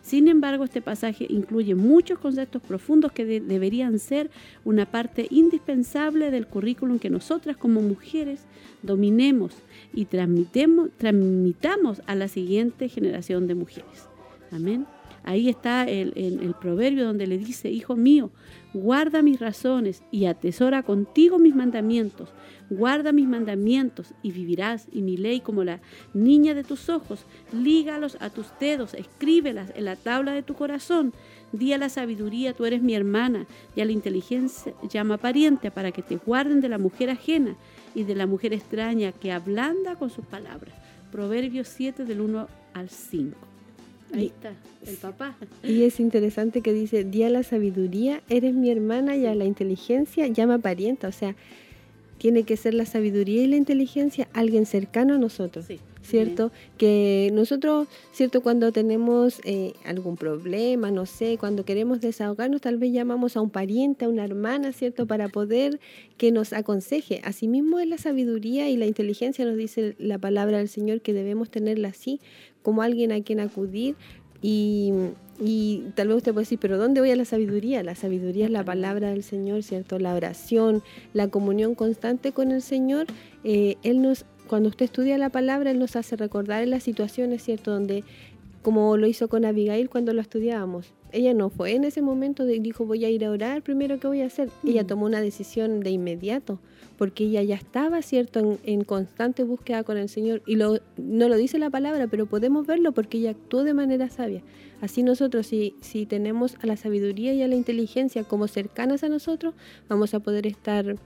[0.02, 4.32] Sin embargo, este pasaje incluye muchos conceptos profundos que deberían ser
[4.66, 8.46] una parte indispensable del currículum que nosotras como mujeres
[8.82, 9.54] dominemos
[9.94, 14.08] y transmitamos a la siguiente generación de mujeres.
[14.52, 14.88] Amén.
[15.24, 18.32] Ahí está el, el proverbio donde le dice, hijo mío,
[18.74, 22.34] guarda mis razones y atesora contigo mis mandamientos.
[22.70, 25.82] Guarda mis mandamientos y vivirás, y mi ley como la
[26.14, 27.26] niña de tus ojos.
[27.52, 31.14] Lígalos a tus dedos, escríbelas en la tabla de tu corazón.
[31.52, 35.92] Di a la sabiduría, tú eres mi hermana, y a la inteligencia llama pariente para
[35.92, 37.56] que te guarden de la mujer ajena
[37.96, 40.76] y de la mujer extraña que ablanda con sus palabras.
[41.12, 43.49] Proverbios 7 del 1 al 5.
[44.14, 44.54] Ahí está,
[44.88, 45.36] el papá.
[45.64, 49.46] Y es interesante que dice, di a la sabiduría, eres mi hermana, y a la
[49.46, 51.08] inteligencia llama parienta.
[51.08, 51.36] O sea,
[52.18, 55.66] tiene que ser la sabiduría y la inteligencia alguien cercano a nosotros.
[56.10, 56.52] ¿Cierto?
[56.78, 58.42] Que nosotros, ¿cierto?
[58.42, 63.50] Cuando tenemos eh, algún problema, no sé, cuando queremos desahogarnos, tal vez llamamos a un
[63.50, 65.06] pariente, a una hermana, ¿cierto?
[65.06, 65.80] Para poder
[66.18, 67.22] que nos aconseje.
[67.24, 71.50] Asimismo es la sabiduría y la inteligencia, nos dice la palabra del Señor, que debemos
[71.50, 72.20] tenerla así,
[72.64, 73.96] como alguien a quien acudir
[74.42, 74.92] y,
[75.40, 77.84] y, tal vez usted puede decir, pero ¿dónde voy a la sabiduría?
[77.84, 80.00] La sabiduría es la palabra del Señor, ¿cierto?
[80.00, 80.82] La oración,
[81.14, 83.08] la comunión constante con el Señor.
[83.44, 87.44] Eh, él nos, cuando usted estudia la palabra, Él nos hace recordar en las situaciones,
[87.44, 87.72] ¿cierto?
[87.72, 88.04] Donde,
[88.64, 90.92] como lo hizo con Abigail cuando lo estudiábamos.
[91.12, 94.22] Ella no fue en ese momento, dijo, voy a ir a orar, primero, ¿qué voy
[94.22, 94.50] a hacer?
[94.64, 96.60] Ella tomó una decisión de inmediato
[97.00, 100.42] porque ella ya estaba, ¿cierto?, en, constante búsqueda con el Señor.
[100.46, 104.10] Y lo, no lo dice la palabra, pero podemos verlo porque ella actuó de manera
[104.10, 104.42] sabia.
[104.82, 109.10] Así nosotros, si, si tenemos a la sabiduría y a la inteligencia como cercanas a
[109.10, 109.54] nosotros,
[109.88, 110.98] vamos a poder estar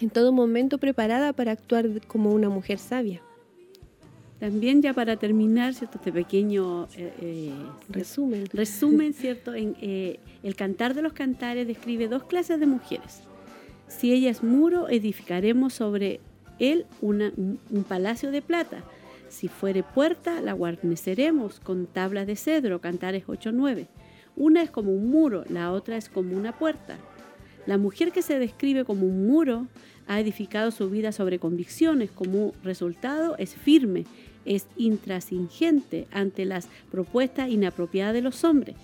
[0.00, 3.22] en todo momento preparada para actuar como una mujer sabia.
[4.38, 5.96] También ya para terminar, ¿cierto?
[5.96, 7.52] Este pequeño eh, eh,
[7.88, 8.46] resumen.
[8.52, 9.54] Resumen, ¿cierto?
[9.54, 13.22] En, eh, el Cantar de los Cantares describe dos clases de mujeres.
[13.88, 16.20] Si ella es muro, edificaremos sobre
[16.58, 17.58] él un,
[17.88, 18.84] palacio de plata.
[19.28, 23.86] Si fuere puerta, la guarneceremos con tablas de cedro, Cantares 8.9.
[24.36, 26.98] Una es como un muro, la otra es como una puerta.
[27.66, 29.66] La mujer que se describe como un muro
[30.06, 34.04] ha edificado su vida sobre convicciones, como resultado es firme,
[34.44, 38.76] es intrasingente ante las propuestas inapropiadas de los hombres.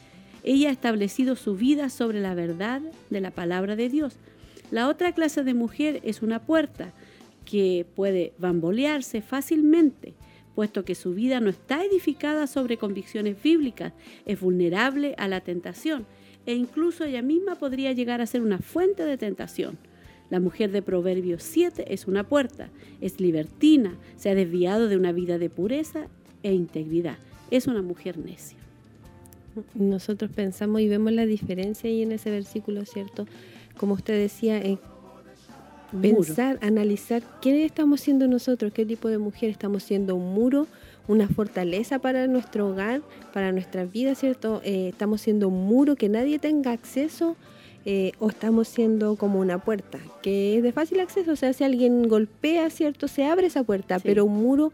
[0.42, 4.16] Ella ha establecido su vida sobre la verdad de la palabra de Dios.
[4.72, 6.92] La otra clase de mujer es una puerta
[7.44, 10.14] que puede bambolearse fácilmente,
[10.56, 13.92] puesto que su vida no está edificada sobre convicciones bíblicas,
[14.26, 16.04] es vulnerable a la tentación
[16.46, 19.78] e incluso ella misma podría llegar a ser una fuente de tentación.
[20.30, 22.70] La mujer de Proverbios 7 es una puerta,
[23.00, 26.06] es libertina, se ha desviado de una vida de pureza
[26.42, 27.18] e integridad.
[27.50, 28.58] Es una mujer necia.
[29.74, 33.26] Nosotros pensamos y vemos la diferencia ahí en ese versículo, ¿cierto?
[33.76, 34.78] Como usted decía, eh,
[36.00, 40.66] pensar, analizar qué estamos siendo nosotros, qué tipo de mujer estamos siendo un muro,
[41.08, 43.02] una fortaleza para nuestro hogar,
[43.32, 44.60] para nuestra vida, ¿cierto?
[44.64, 47.36] Eh, estamos siendo un muro que nadie tenga acceso
[47.84, 51.64] eh, o estamos siendo como una puerta, que es de fácil acceso, o sea, si
[51.64, 53.08] alguien golpea, ¿cierto?
[53.08, 54.72] Se abre esa puerta, pero un muro,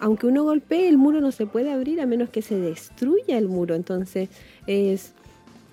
[0.00, 3.48] aunque uno golpee, el muro no se puede abrir a menos que se destruya el
[3.48, 4.28] muro, entonces
[4.66, 5.14] es,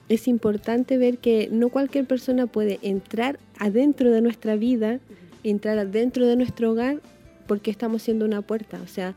[0.07, 4.99] es importante ver que no cualquier persona puede entrar adentro de nuestra vida,
[5.43, 7.01] entrar adentro de nuestro hogar,
[7.45, 9.15] porque estamos siendo una puerta, o sea,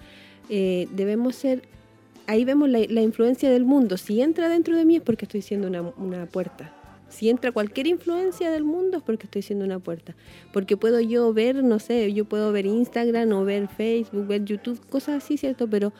[0.54, 1.62] eh, debemos ser
[2.26, 3.96] ahí vemos la, influencia del mundo.
[3.96, 6.72] Si entra dentro de mí es porque estoy siendo una, una puerta.
[7.08, 10.14] Si entra cualquier influencia del mundo es porque estoy siendo una puerta.
[10.52, 14.80] Porque puedo yo ver, no sé, yo puedo ver Instagram o ver Facebook, ver YouTube,
[14.88, 15.68] cosas así, ¿cierto?
[15.68, 15.92] Pero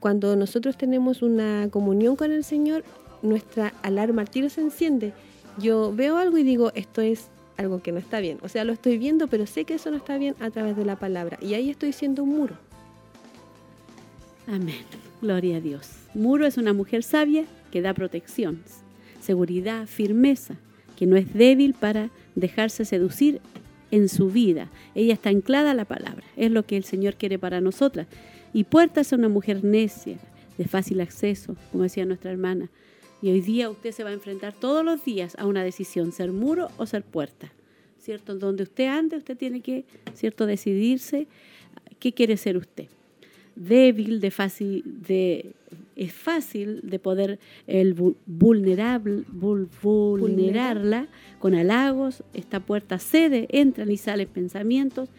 [0.00, 2.84] cuando nosotros tenemos una comunión con el Señor,
[3.22, 5.12] nuestra alarma al tiro se enciende.
[5.58, 8.38] Yo veo algo y digo, esto es algo que no está bien.
[8.42, 10.84] O sea, lo estoy viendo, pero sé que eso no está bien a través de
[10.84, 11.38] la palabra.
[11.40, 12.69] Y ahí estoy siendo un muro.
[14.50, 14.82] Amén.
[15.22, 15.88] Gloria a Dios.
[16.12, 18.64] Muro es una mujer sabia que da protección
[19.20, 20.56] seguridad, firmeza,
[20.96, 23.40] que no es débil para dejarse seducir
[23.92, 24.68] en su vida.
[24.96, 28.08] Ella está anclada a la palabra, es lo que el Señor quiere para nosotras.
[28.52, 30.18] Y puerta es una mujer necia,
[30.58, 32.70] de fácil acceso, como decía nuestra hermana.
[33.22, 36.32] Y hoy día usted se va a enfrentar todos los días a una decisión, ser
[36.32, 37.52] muro o ser puerta.
[38.00, 38.34] ¿Cierto?
[38.34, 41.28] Donde usted ande, usted tiene que, ¿cierto?, decidirse
[42.00, 42.88] qué quiere ser usted.
[43.60, 45.54] Débil, de fácil, de
[45.94, 51.08] es fácil de poder el vulnerable, vulnerarla
[51.38, 52.24] con halagos.
[52.32, 55.10] Esta puerta cede, entran y salen pensamientos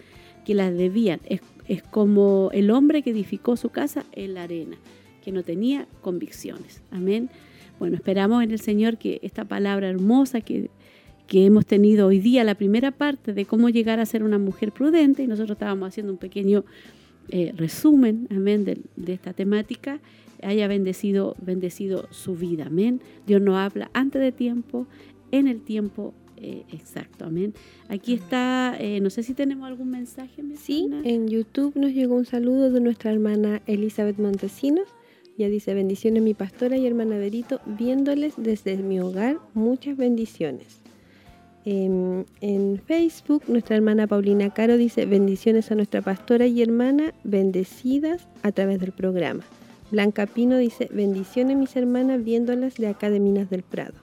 [0.44, 1.20] que las debían.
[1.28, 4.76] Es, es como el hombre que edificó su casa en la arena,
[5.24, 6.82] que no tenía convicciones.
[6.90, 7.30] Amén.
[7.78, 10.72] Bueno, esperamos en el Señor que esta palabra hermosa que,
[11.28, 14.72] que hemos tenido hoy día, la primera parte de cómo llegar a ser una mujer
[14.72, 16.66] prudente, y nosotros estábamos haciendo un pequeño
[17.30, 20.00] eh, resumen, amén, de, de esta temática,
[20.44, 22.66] haya bendecido, bendecido su vida.
[22.68, 23.02] Amén.
[23.28, 24.88] Dios nos habla antes de tiempo,
[25.32, 27.26] en el tiempo eh, exacto.
[27.26, 27.54] Amén.
[27.88, 30.42] Aquí está, eh, no sé si tenemos algún mensaje.
[30.56, 34.88] Sí, en YouTube nos llegó un saludo de nuestra hermana Elizabeth Montesinos.
[35.38, 40.81] Ya dice, bendiciones mi pastora y hermana Verito, viéndoles desde mi hogar, muchas bendiciones.
[41.64, 48.28] En, en, Facebook, nuestra hermana Paulina Caro dice, bendiciones a nuestra pastora y hermana, bendecidas
[48.42, 49.44] a través del programa.
[49.92, 53.94] Blanca Pino dice, bendiciones mis hermanas viéndolas de acá de Minas del Prado.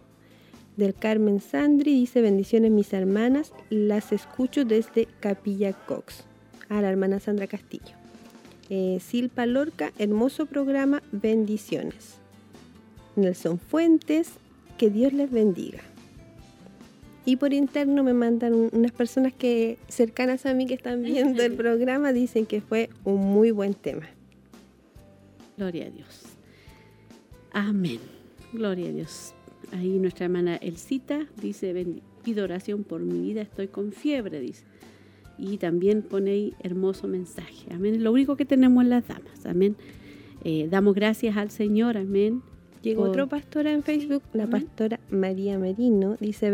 [0.77, 6.25] Del Carmen Sandri dice, bendiciones mis hermanas, las escucho desde Capilla Cox.
[6.69, 7.97] A la hermana Sandra Castillo.
[8.71, 12.19] Eh, Silpa Lorca, hermoso programa, bendiciones.
[13.17, 14.33] Nelson Fuentes,
[14.77, 15.88] que Dios les bendiga.
[17.29, 21.53] Y por interno me mandan unas personas que cercanas a mí que están viendo el
[21.53, 24.09] programa, dicen que fue un muy buen tema.
[25.59, 26.23] Gloria a Dios.
[27.53, 27.99] Amén.
[28.55, 29.35] Gloria a Dios.
[29.73, 31.75] Ahí nuestra hermana Elcita dice,
[32.25, 34.65] pido oración por mi vida, estoy con fiebre, dice.
[35.37, 37.67] Y también pone ahí hermoso mensaje.
[37.75, 38.03] Amén.
[38.03, 39.45] Lo único que tenemos en las damas.
[39.45, 39.77] Amén.
[40.45, 41.99] Eh, damos gracias al Señor.
[41.99, 42.41] Amén.
[42.81, 46.51] Llegó otra pastora en Facebook, la pastora María Merino, dice,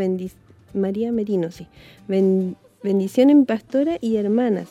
[0.74, 1.66] María Merino, sí.
[2.82, 4.68] bendiciones mi pastora y hermanas.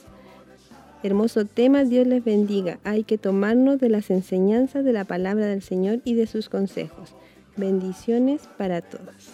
[1.03, 2.79] Hermoso tema, Dios les bendiga.
[2.85, 7.13] Hay que tomarnos de las enseñanzas de la palabra del Señor y de sus consejos.
[7.57, 9.31] Bendiciones para todos.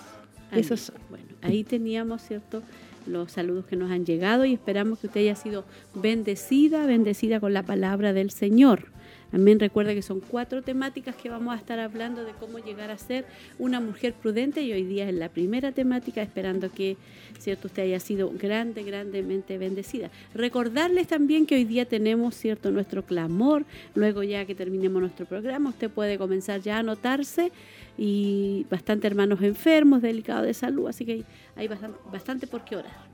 [0.52, 0.96] Esos son.
[1.10, 2.64] Bueno, ahí teníamos, ¿cierto?
[3.06, 5.64] Los saludos que nos han llegado y esperamos que usted haya sido
[5.94, 8.88] bendecida, bendecida con la palabra del Señor.
[9.32, 9.60] Amén.
[9.60, 13.26] Recuerda que son cuatro temáticas que vamos a estar hablando de cómo llegar a ser
[13.60, 16.98] una mujer prudente y hoy día es la primera temática, esperando que
[17.38, 20.10] cierto usted haya sido grande, grandemente bendecida.
[20.34, 25.70] Recordarles también que hoy día tenemos cierto nuestro clamor, luego ya que terminemos nuestro programa,
[25.70, 27.52] usted puede comenzar ya a anotarse
[27.98, 31.24] y bastante hermanos enfermos, delicados de salud, así que
[31.56, 33.10] hay bastante, bastante por qué orar.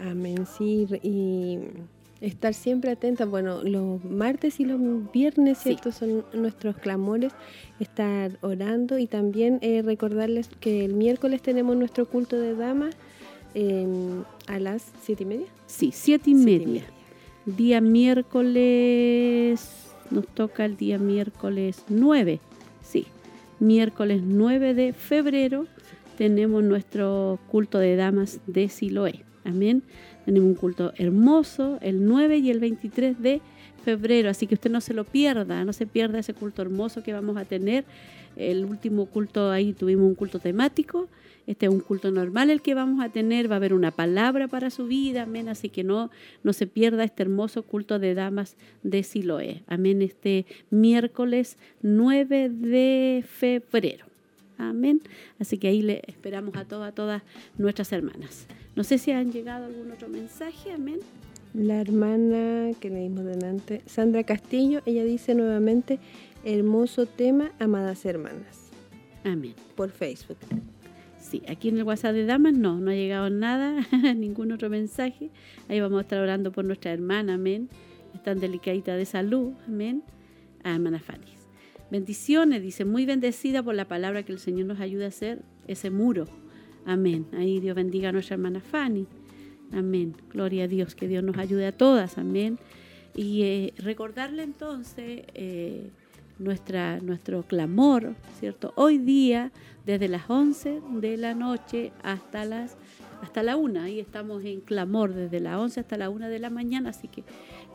[0.00, 1.58] Amén, sí, y
[2.22, 3.26] estar siempre atenta.
[3.26, 4.80] Bueno, los martes y los
[5.12, 5.92] viernes, ¿cierto?
[5.92, 7.32] Son nuestros clamores,
[7.80, 12.96] estar orando y también eh, recordarles que el miércoles tenemos nuestro culto de damas
[13.54, 15.46] em, a las siete y media.
[15.66, 16.84] Sí, siete y, media.
[17.44, 19.60] Día miércoles,
[20.10, 22.38] nos toca el día miércoles 9,
[22.82, 23.06] sí,
[23.58, 25.66] miércoles 9 de febrero
[26.16, 29.24] tenemos nuestro culto de damas de Siloé.
[29.44, 29.82] Amén.
[30.24, 33.40] Tenemos un culto hermoso el 9 y el 23 de
[33.84, 37.12] febrero, así que usted no se lo pierda, no se pierda ese culto hermoso que
[37.12, 37.84] vamos a tener.
[38.36, 41.08] El último culto ahí tuvimos un culto temático,
[41.46, 44.48] este es un culto normal el que vamos a tener, va a haber una palabra
[44.48, 46.10] para su vida, amén, así que no,
[46.42, 53.24] no se pierda este hermoso culto de damas de Siloé, amén, este miércoles 9 de
[53.28, 54.06] febrero.
[54.58, 55.00] Amén.
[55.40, 57.22] Así que ahí le esperamos a todas, a todas
[57.58, 58.46] nuestras hermanas.
[58.74, 60.72] No sé si han llegado algún otro mensaje.
[60.72, 61.00] Amén.
[61.54, 65.98] La hermana que leímos delante, Sandra Castillo, ella dice nuevamente,
[66.44, 68.70] hermoso tema, amadas hermanas.
[69.24, 69.54] Amén.
[69.76, 70.38] Por Facebook.
[71.20, 73.86] Sí, aquí en el WhatsApp de Damas no, no ha llegado nada,
[74.16, 75.30] ningún otro mensaje.
[75.68, 77.68] Ahí vamos a estar orando por nuestra hermana, amén.
[78.14, 80.02] Están delicadita de salud, amén.
[80.64, 81.26] A hermana Fanny.
[81.90, 85.90] Bendiciones, dice, muy bendecida por la palabra que el Señor nos ayuda a hacer ese
[85.90, 86.26] muro.
[86.84, 87.26] Amén.
[87.32, 89.06] Ahí Dios bendiga a nuestra hermana Fanny.
[89.72, 90.14] Amén.
[90.30, 92.18] Gloria a Dios, que Dios nos ayude a todas.
[92.18, 92.58] Amén.
[93.14, 95.90] Y eh, recordarle entonces eh,
[96.38, 98.72] nuestro clamor, ¿cierto?
[98.76, 99.52] Hoy día,
[99.86, 102.76] desde las 11 de la noche hasta las
[103.22, 106.50] hasta la 1, ahí estamos en clamor desde las 11 hasta la 1 de la
[106.50, 107.22] mañana, así que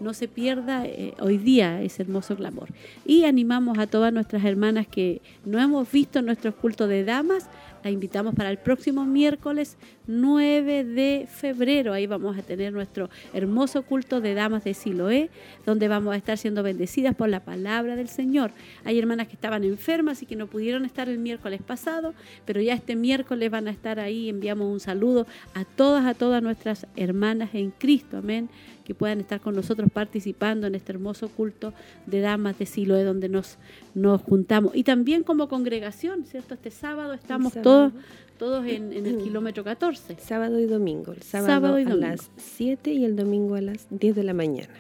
[0.01, 2.67] no se pierda eh, hoy día ese hermoso clamor.
[3.05, 7.49] Y animamos a todas nuestras hermanas que no hemos visto nuestro culto de damas,
[7.91, 9.77] invitamos para el próximo miércoles
[10.07, 11.93] 9 de febrero.
[11.93, 15.29] Ahí vamos a tener nuestro hermoso culto de damas de Siloé,
[15.65, 18.51] donde vamos a estar siendo bendecidas por la palabra del Señor.
[18.85, 22.13] Hay hermanas que estaban enfermas y que no pudieron estar el miércoles pasado,
[22.45, 24.29] pero ya este miércoles van a estar ahí.
[24.29, 28.17] Enviamos un saludo a todas, a todas nuestras hermanas en Cristo.
[28.17, 28.49] Amén
[28.87, 31.73] que puedan estar con nosotros participando en este hermoso culto
[32.05, 33.57] de damas de Siloé donde nos,
[33.97, 34.75] nos juntamos.
[34.75, 36.53] Y también como congregación, ¿cierto?
[36.53, 37.91] Este sábado estamos todos
[38.37, 40.17] todos en, el kilómetro 14.
[40.19, 41.11] Sábado y domingo.
[41.13, 44.75] El sábado, a las 7 y el domingo a las 10 de la mañana.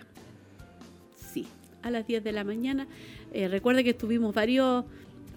[1.15, 1.47] Sí,
[1.81, 2.85] a las 10 de la mañana.
[3.33, 4.85] Eh, recuerde que estuvimos varios,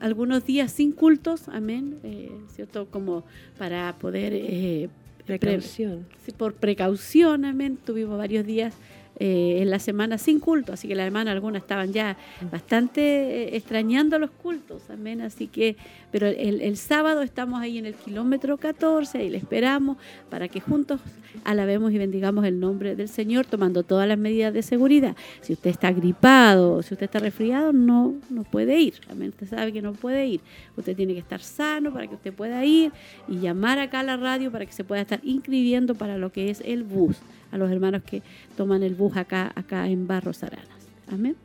[0.01, 2.87] algunos días sin cultos, amén, eh, ¿cierto?
[2.91, 3.25] Como
[3.57, 4.91] para poder eh,
[5.25, 6.05] Precaución.
[6.37, 7.79] por precaución, amén.
[7.83, 8.75] Tuvimos varios días
[9.23, 12.17] eh, en la semana sin culto, así que la hermana algunas estaban ya
[12.51, 15.77] bastante eh, extrañando los cultos, amén, así que,
[16.11, 19.99] pero el, sábado estamos ahí en el kilómetro 14 y le esperamos
[20.31, 21.03] para que juntos
[21.45, 25.15] alabemos y bendigamos el nombre del Señor tomando todas las medidas de seguridad.
[25.43, 29.71] Si usted está gripado, si usted está resfriado, no, no puede ir, amén, usted sabe
[29.71, 30.41] que no puede ir,
[30.79, 32.91] usted tiene que estar sano para que usted pueda ir
[33.29, 36.49] y llamar acá a la radio para que se pueda estar inscribiendo para lo que
[36.49, 37.19] es el bus
[37.51, 38.23] a los hermanos que
[38.57, 40.69] toman el bus acá, acá en Barros Aranas.
[41.09, 41.37] Amén.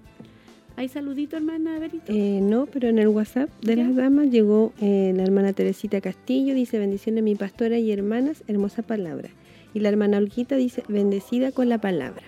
[0.77, 2.11] ¿Hay saludito, hermana Berito?
[2.11, 6.53] Eh, no, pero en el WhatsApp de las damas llegó eh, la hermana Teresita Castillo,
[6.53, 9.30] dice, bendiciones mi pastora y hermanas, hermosa palabra.
[9.73, 12.23] Y la hermana Olguita dice, bendecida con la palabra.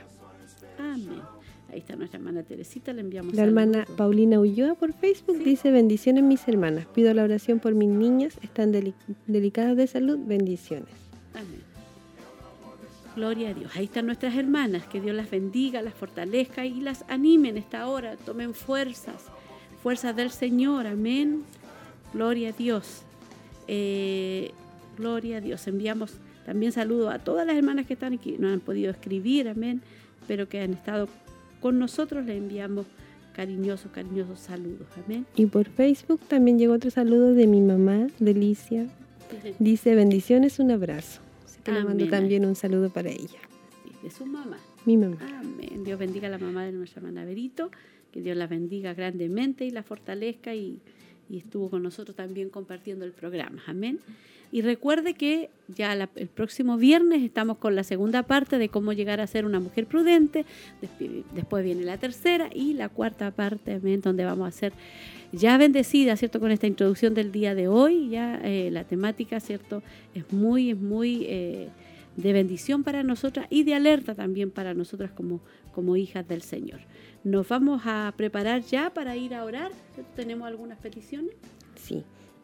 [0.79, 1.21] Amén.
[1.69, 6.23] Ahí está nuestra hermana Teresita, le enviamos La hermana Paulina Ulloa por Facebook dice, bendiciones
[6.23, 8.71] mis hermanas, pido la oración por mis niñas, están
[9.27, 10.89] delicadas de salud, bendiciones.
[11.33, 11.66] Amén.
[13.17, 13.75] Gloria a Dios.
[13.75, 14.85] Ahí están nuestras hermanas.
[14.85, 18.15] Que Dios las bendiga, las fortalezca y las anime en esta hora.
[18.15, 19.25] Tomen fuerzas,
[19.81, 20.85] fuerzas del Señor.
[20.85, 21.41] Amén.
[22.13, 23.01] Gloria a Dios.
[23.67, 24.51] Eh,
[24.99, 25.67] gloria a Dios.
[25.67, 26.13] Enviamos
[26.45, 29.81] también saludos a todas las hermanas que están aquí, no han podido escribir, amén,
[30.27, 31.09] pero que han estado
[31.59, 32.23] con nosotros.
[32.23, 32.85] Les enviamos
[33.33, 34.87] cariñosos, cariñosos saludos.
[35.03, 35.25] Amén.
[35.35, 38.85] Y por Facebook también llegó otro saludo de mi mamá, Delicia.
[39.57, 41.26] Dice bendiciones, un abrazo
[41.71, 43.39] le mando también un saludo para ella.
[44.03, 44.57] de su mamá.
[44.85, 45.17] Mi mamá.
[45.39, 45.83] Amén.
[45.83, 47.71] Dios bendiga a la mamá de nuestra hermana Berito,
[48.11, 50.81] que Dios la bendiga grandemente y la fortalezca y,
[51.29, 53.61] estuvo con nosotros también compartiendo el programa.
[53.67, 53.99] Amén.
[54.51, 59.19] Y recuerde que ya el próximo viernes estamos con la segunda parte de cómo llegar
[59.19, 60.45] a ser una mujer prudente.
[61.35, 64.73] Después viene la tercera y la cuarta parte, amén, donde vamos a ser
[65.33, 66.39] ya bendecida, ¿cierto?
[66.39, 69.83] Con esta introducción del día de hoy, ya eh, la temática, ¿cierto?
[70.15, 71.67] Es muy, es muy eh,
[72.15, 75.41] de bendición para nosotras y de alerta también para nosotras como,
[75.73, 76.79] como hijas del Señor.
[77.23, 79.71] Nos vamos a preparar ya para ir a orar.
[80.15, 81.33] ¿Tenemos algunas peticiones?
[81.75, 82.03] Sí.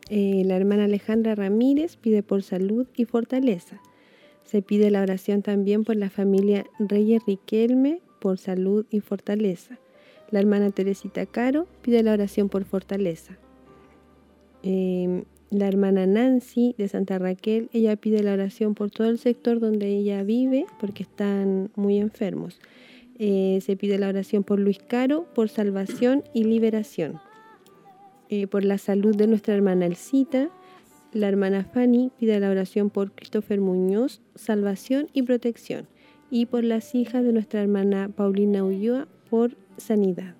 [0.10, 3.80] Eh, la hermana Alejandra Ramírez pide por salud y fortaleza.
[4.44, 9.80] Se pide la oración también por la familia Reyes Riquelme por salud y fortaleza.
[10.32, 13.38] La hermana Teresita Caro pide la oración por fortaleza.
[14.64, 19.60] Em, la hermana Nancy de Santa Raquel, ella pide la oración por todo el sector
[19.60, 22.60] donde ella vive porque están muy enfermos.
[23.26, 27.22] Eh, se pide la oración por Luis Caro, por salvación y liberación.
[28.28, 30.50] Eh, por la salud de nuestra hermana Elcita,
[31.14, 35.88] La hermana Fanny pide la oración por Christopher Muñoz, salvación y protección,
[36.32, 40.36] y por las hijas de nuestra hermana Paulina Ulloa por sanidad.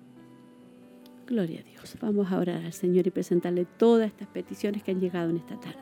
[1.26, 1.96] Gloria a Dios.
[2.02, 5.58] Vamos a orar al Señor y presentarle todas estas peticiones que han llegado en esta
[5.58, 5.78] tarde.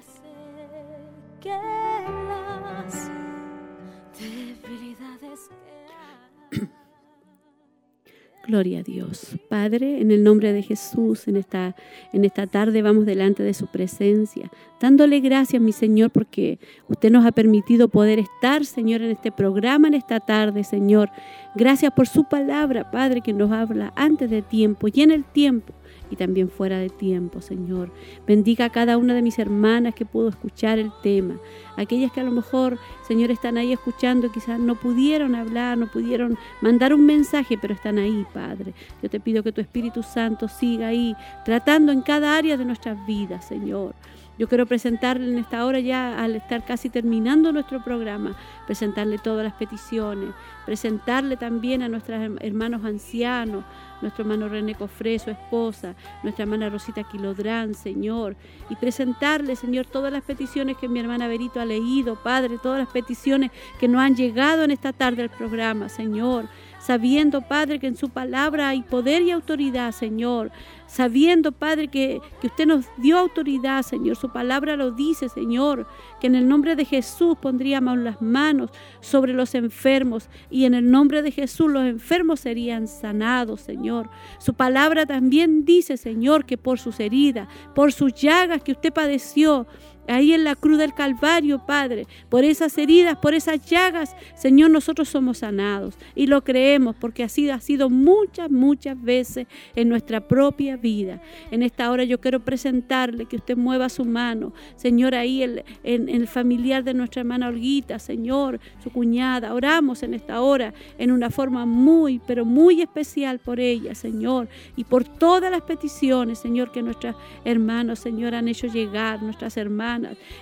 [8.45, 9.37] Gloria a Dios.
[9.49, 11.77] Padre, en el nombre de Jesús, en esta,
[12.13, 14.51] en esta tarde vamos delante de su presencia,
[14.81, 16.59] dándole gracias, mi Señor, porque
[16.89, 21.11] usted nos ha permitido poder estar, Señor, en este programa, en esta tarde, Señor.
[21.55, 25.73] Gracias por su palabra, Padre, que nos habla antes de tiempo y en el tiempo
[26.13, 27.91] y también fuera de tiempo, Señor.
[28.27, 31.37] Bendiga a cada una de mis hermanas que pudo escuchar el tema.
[31.79, 32.79] Aquellas que a lo mejor,
[33.09, 37.99] Señor, están ahí escuchando, quizás no pudieron hablar, no pudieron mandar un mensaje, pero están
[37.99, 38.75] ahí, Padre.
[39.03, 41.17] Yo te pido que tu Espíritu Santo siga ahí,
[41.47, 43.95] tratando en cada área de nuestras vidas, Señor.
[44.39, 48.37] Yo quiero presentarle en esta hora ya, al estar casi terminando nuestro programa,
[48.67, 50.31] presentarle todas las peticiones,
[50.67, 53.65] presentarle también a nuestros hermanos ancianos,
[54.03, 58.37] nuestro hermano René Cofré, su esposa, nuestra hermana Rosita Quilodrán, Señor,
[58.69, 62.89] y presentarle, Señor, todas las peticiones que mi hermana Berito ha leído, Padre, todas las
[62.89, 63.51] peticiones
[63.81, 66.49] que nos han llegado en esta tarde al programa, Señor
[66.83, 70.51] sabiendo, Padre, que en su palabra hay poder y autoridad, Señor.
[70.87, 74.17] Sabiendo, Padre, que, que, usted nos dio autoridad, Señor.
[74.17, 75.87] Su palabra lo dice, Señor,
[76.23, 78.71] que en el nombre de Jesús pondríamos las manos
[79.01, 84.09] sobre los enfermos y en el nombre de Jesús los enfermos serían sanados, Señor.
[84.39, 89.67] Su palabra también dice, Señor, que por sus heridas, por sus llagas que usted padeció,
[90.09, 95.09] ahí en la cruz del Calvario, Padre, por esas heridas, por esas llagas, Señor, nosotros
[95.09, 100.77] somos sanados y lo creemos porque así ha sido muchas, muchas veces en nuestra propia
[100.77, 101.21] vida.
[101.51, 106.27] En esta hora yo quiero presentarle que usted mueva su mano, Señor, ahí en el
[106.27, 109.55] familiar de nuestra hermana Olguita, Señor, su cuñada.
[109.55, 114.85] Oramos en esta hora en una forma muy, pero muy especial por ella, Señor, y
[114.85, 117.15] por todas las peticiones, Señor, que nuestros
[117.45, 119.92] hermanos, Señor, han hecho llegar, nuestras hermanas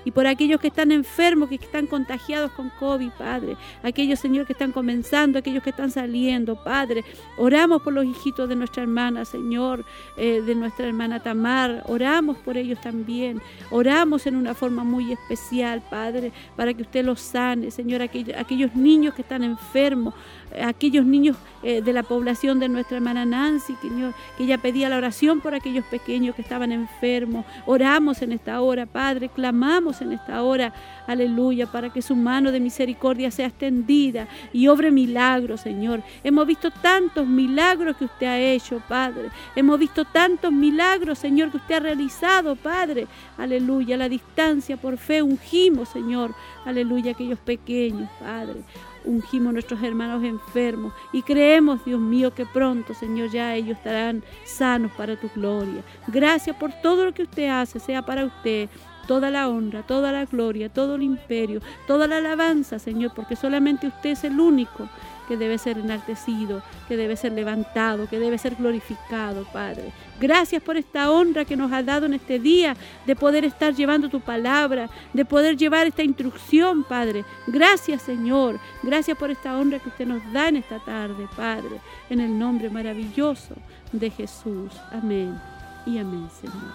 [0.05, 3.56] y por aquellos que están enfermos, que están contagiados con COVID, Padre.
[3.82, 7.05] Aquellos, Señor, que están comenzando, aquellos que están saliendo, Padre.
[7.36, 9.85] Oramos por los hijitos de nuestra hermana, Señor,
[10.16, 11.85] eh, de nuestra hermana Tamar.
[11.86, 13.40] Oramos por ellos también.
[13.70, 18.74] Oramos en una forma muy especial, Padre, para que usted los sane, Señor, aquellos, aquellos
[18.74, 20.14] niños que están enfermos
[20.62, 24.97] aquellos niños eh, de la población de nuestra hermana Nancy, Señor, que ella pedía la
[24.97, 27.44] oración por aquellos pequeños que estaban enfermos.
[27.66, 30.72] Oramos en esta hora, Padre, clamamos en esta hora,
[31.06, 36.02] aleluya, para que su mano de misericordia sea extendida y obre milagros, Señor.
[36.24, 39.28] Hemos visto tantos milagros que usted ha hecho, Padre.
[39.55, 43.06] Hemos visto tantos milagros, Señor, que usted ha realizado, Padre.
[43.36, 46.35] Aleluya, la distancia por fe ungimos, Señor.
[46.64, 48.60] Aleluya, aquellos pequeños, Padre
[49.05, 54.93] ungimos nuestros hermanos enfermos y creemos, Dios mío, que pronto, Señor, ya ellos estarán sanos
[54.93, 55.82] para tu gloria.
[56.06, 58.68] Gracias por todo lo que usted hace, sea para usted
[59.06, 63.89] toda la honra, toda la gloria, todo el imperio, toda la alabanza, Señor, porque solamente
[63.89, 64.89] usted es el único
[65.31, 69.93] que debe ser enaltecido, que debe ser levantado, que debe ser glorificado, Padre.
[70.20, 72.77] Gracias por esta honra que nos ha dado en este día
[73.07, 77.24] de poder estar llevando tu palabra, de poder llevar esta instrucción, Padre.
[77.47, 78.59] Gracias, Señor.
[78.82, 81.78] Gracias por esta honra que usted nos da en esta tarde, Padre.
[82.11, 83.55] En el nombre maravilloso
[83.93, 84.73] de Jesús.
[84.90, 85.40] Amén
[85.86, 86.74] y amén, Señor.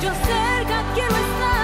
[0.00, 1.57] Yo cerca quiero estar.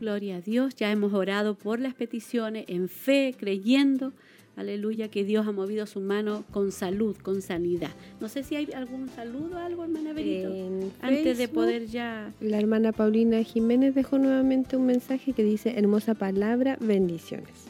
[0.00, 4.14] Gloria a Dios, ya hemos orado por las peticiones en fe, creyendo,
[4.56, 7.90] aleluya, que Dios ha movido su mano con salud, con sanidad.
[8.20, 12.32] No sé si hay algún saludo, algo, hermana Berito, En antes de poder ya...
[12.40, 17.66] La hermana Paulina Jiménez dejó nuevamente un mensaje que dice, hermosa palabra, bendiciones.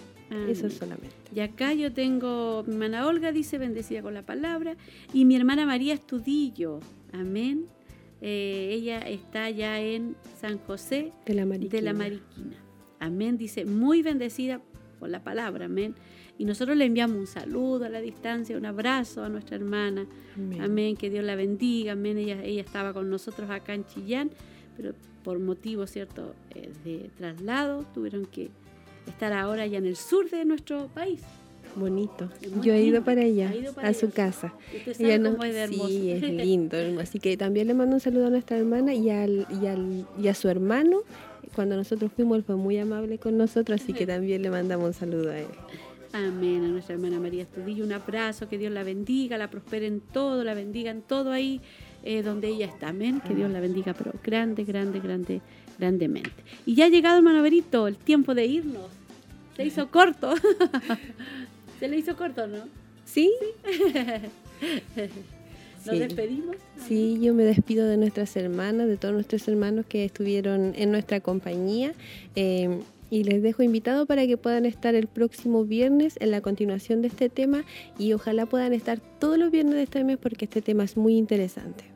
[0.48, 1.10] Eso solamente.
[1.34, 4.76] Y acá yo tengo, mi hermana Olga dice, bendecida con la palabra,
[5.12, 6.80] y mi hermana María Estudillo,
[7.12, 7.66] amén.
[8.20, 11.70] Eh, ella está ya en San José De la Mariquina.
[11.70, 12.56] de la Mariquina.
[12.98, 13.38] Amén.
[13.38, 14.60] Dice, muy bendecida
[14.98, 15.94] por la palabra, amén.
[16.40, 20.06] Y nosotros le enviamos un saludo a la distancia, un abrazo a nuestra hermana.
[20.34, 20.62] Amén.
[20.62, 22.16] Amén, que Dios la bendiga, amén.
[22.16, 24.30] Ella, ella estaba con nosotros acá en Chillán,
[24.74, 28.48] pero por motivos, ¿cierto?, eh, de traslado, tuvieron que
[29.06, 31.20] estar ahora ya en el sur de nuestro país.
[31.76, 32.30] Bonito.
[32.62, 34.54] Yo he ido para allá, Ha ido para a su casa.
[34.98, 36.78] Ella no- de sí, es lindo.
[37.02, 40.28] Así que también le mando un saludo a nuestra hermana y, al, y, al, y
[40.28, 41.02] a su hermano.
[41.54, 44.94] Cuando nosotros fuimos, él fue muy amable con nosotros, así que también le mandamos un
[44.94, 45.46] saludo a él.
[46.12, 46.64] Amén.
[46.64, 50.42] A nuestra hermana María Estudillo un abrazo, que Dios la bendiga, la prospere en todo,
[50.42, 51.60] la bendiga en todo ahí
[52.02, 52.88] eh, donde ella está.
[52.88, 53.20] Amén.
[53.26, 55.40] Que Dios la bendiga, pero grande, grande, grande,
[55.78, 56.30] grandemente.
[56.66, 58.88] Y ya ha llegado, hermano Berito, el tiempo de irnos.
[59.56, 60.34] Se hizo corto.
[61.78, 62.64] Se le hizo corto, ¿no?
[63.04, 63.30] ¿Sí?
[65.86, 65.98] Nos Sí.
[65.98, 66.56] despedimos.
[66.86, 71.20] Sí, yo me despido de nuestras hermanas, de todos nuestros hermanos que estuvieron en nuestra
[71.20, 71.92] compañía
[72.36, 72.80] eh,
[73.10, 77.08] y les dejo invitado para que puedan estar el próximo viernes en la continuación de
[77.08, 77.64] este tema
[77.98, 81.16] y ojalá puedan estar todos los viernes de este mes porque este tema es muy
[81.16, 81.89] interesante.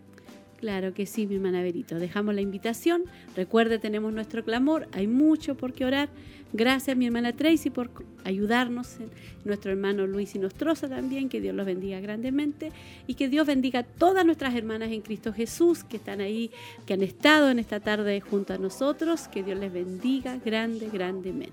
[0.65, 1.97] Claro que sí, mi hermana Berito.
[1.97, 3.03] Dejamos la invitación.
[3.37, 4.89] Recuerde, tenemos nuestro clamor.
[4.93, 6.09] Hay mucho por qué orar.
[6.55, 7.91] Gracias, mi hermana Tracy, por
[8.25, 8.97] ayudarnos.
[9.45, 11.29] Nuestro hermano Luis y Nostroza también.
[11.29, 12.73] Que Dios los bendiga grandemente.
[13.07, 16.51] Y que Dios bendiga a todas nuestras hermanas en Cristo Jesús que están ahí,
[16.87, 19.29] que han estado en esta tarde junto a nosotros.
[19.29, 21.53] Que Dios les bendiga grande, grandemente.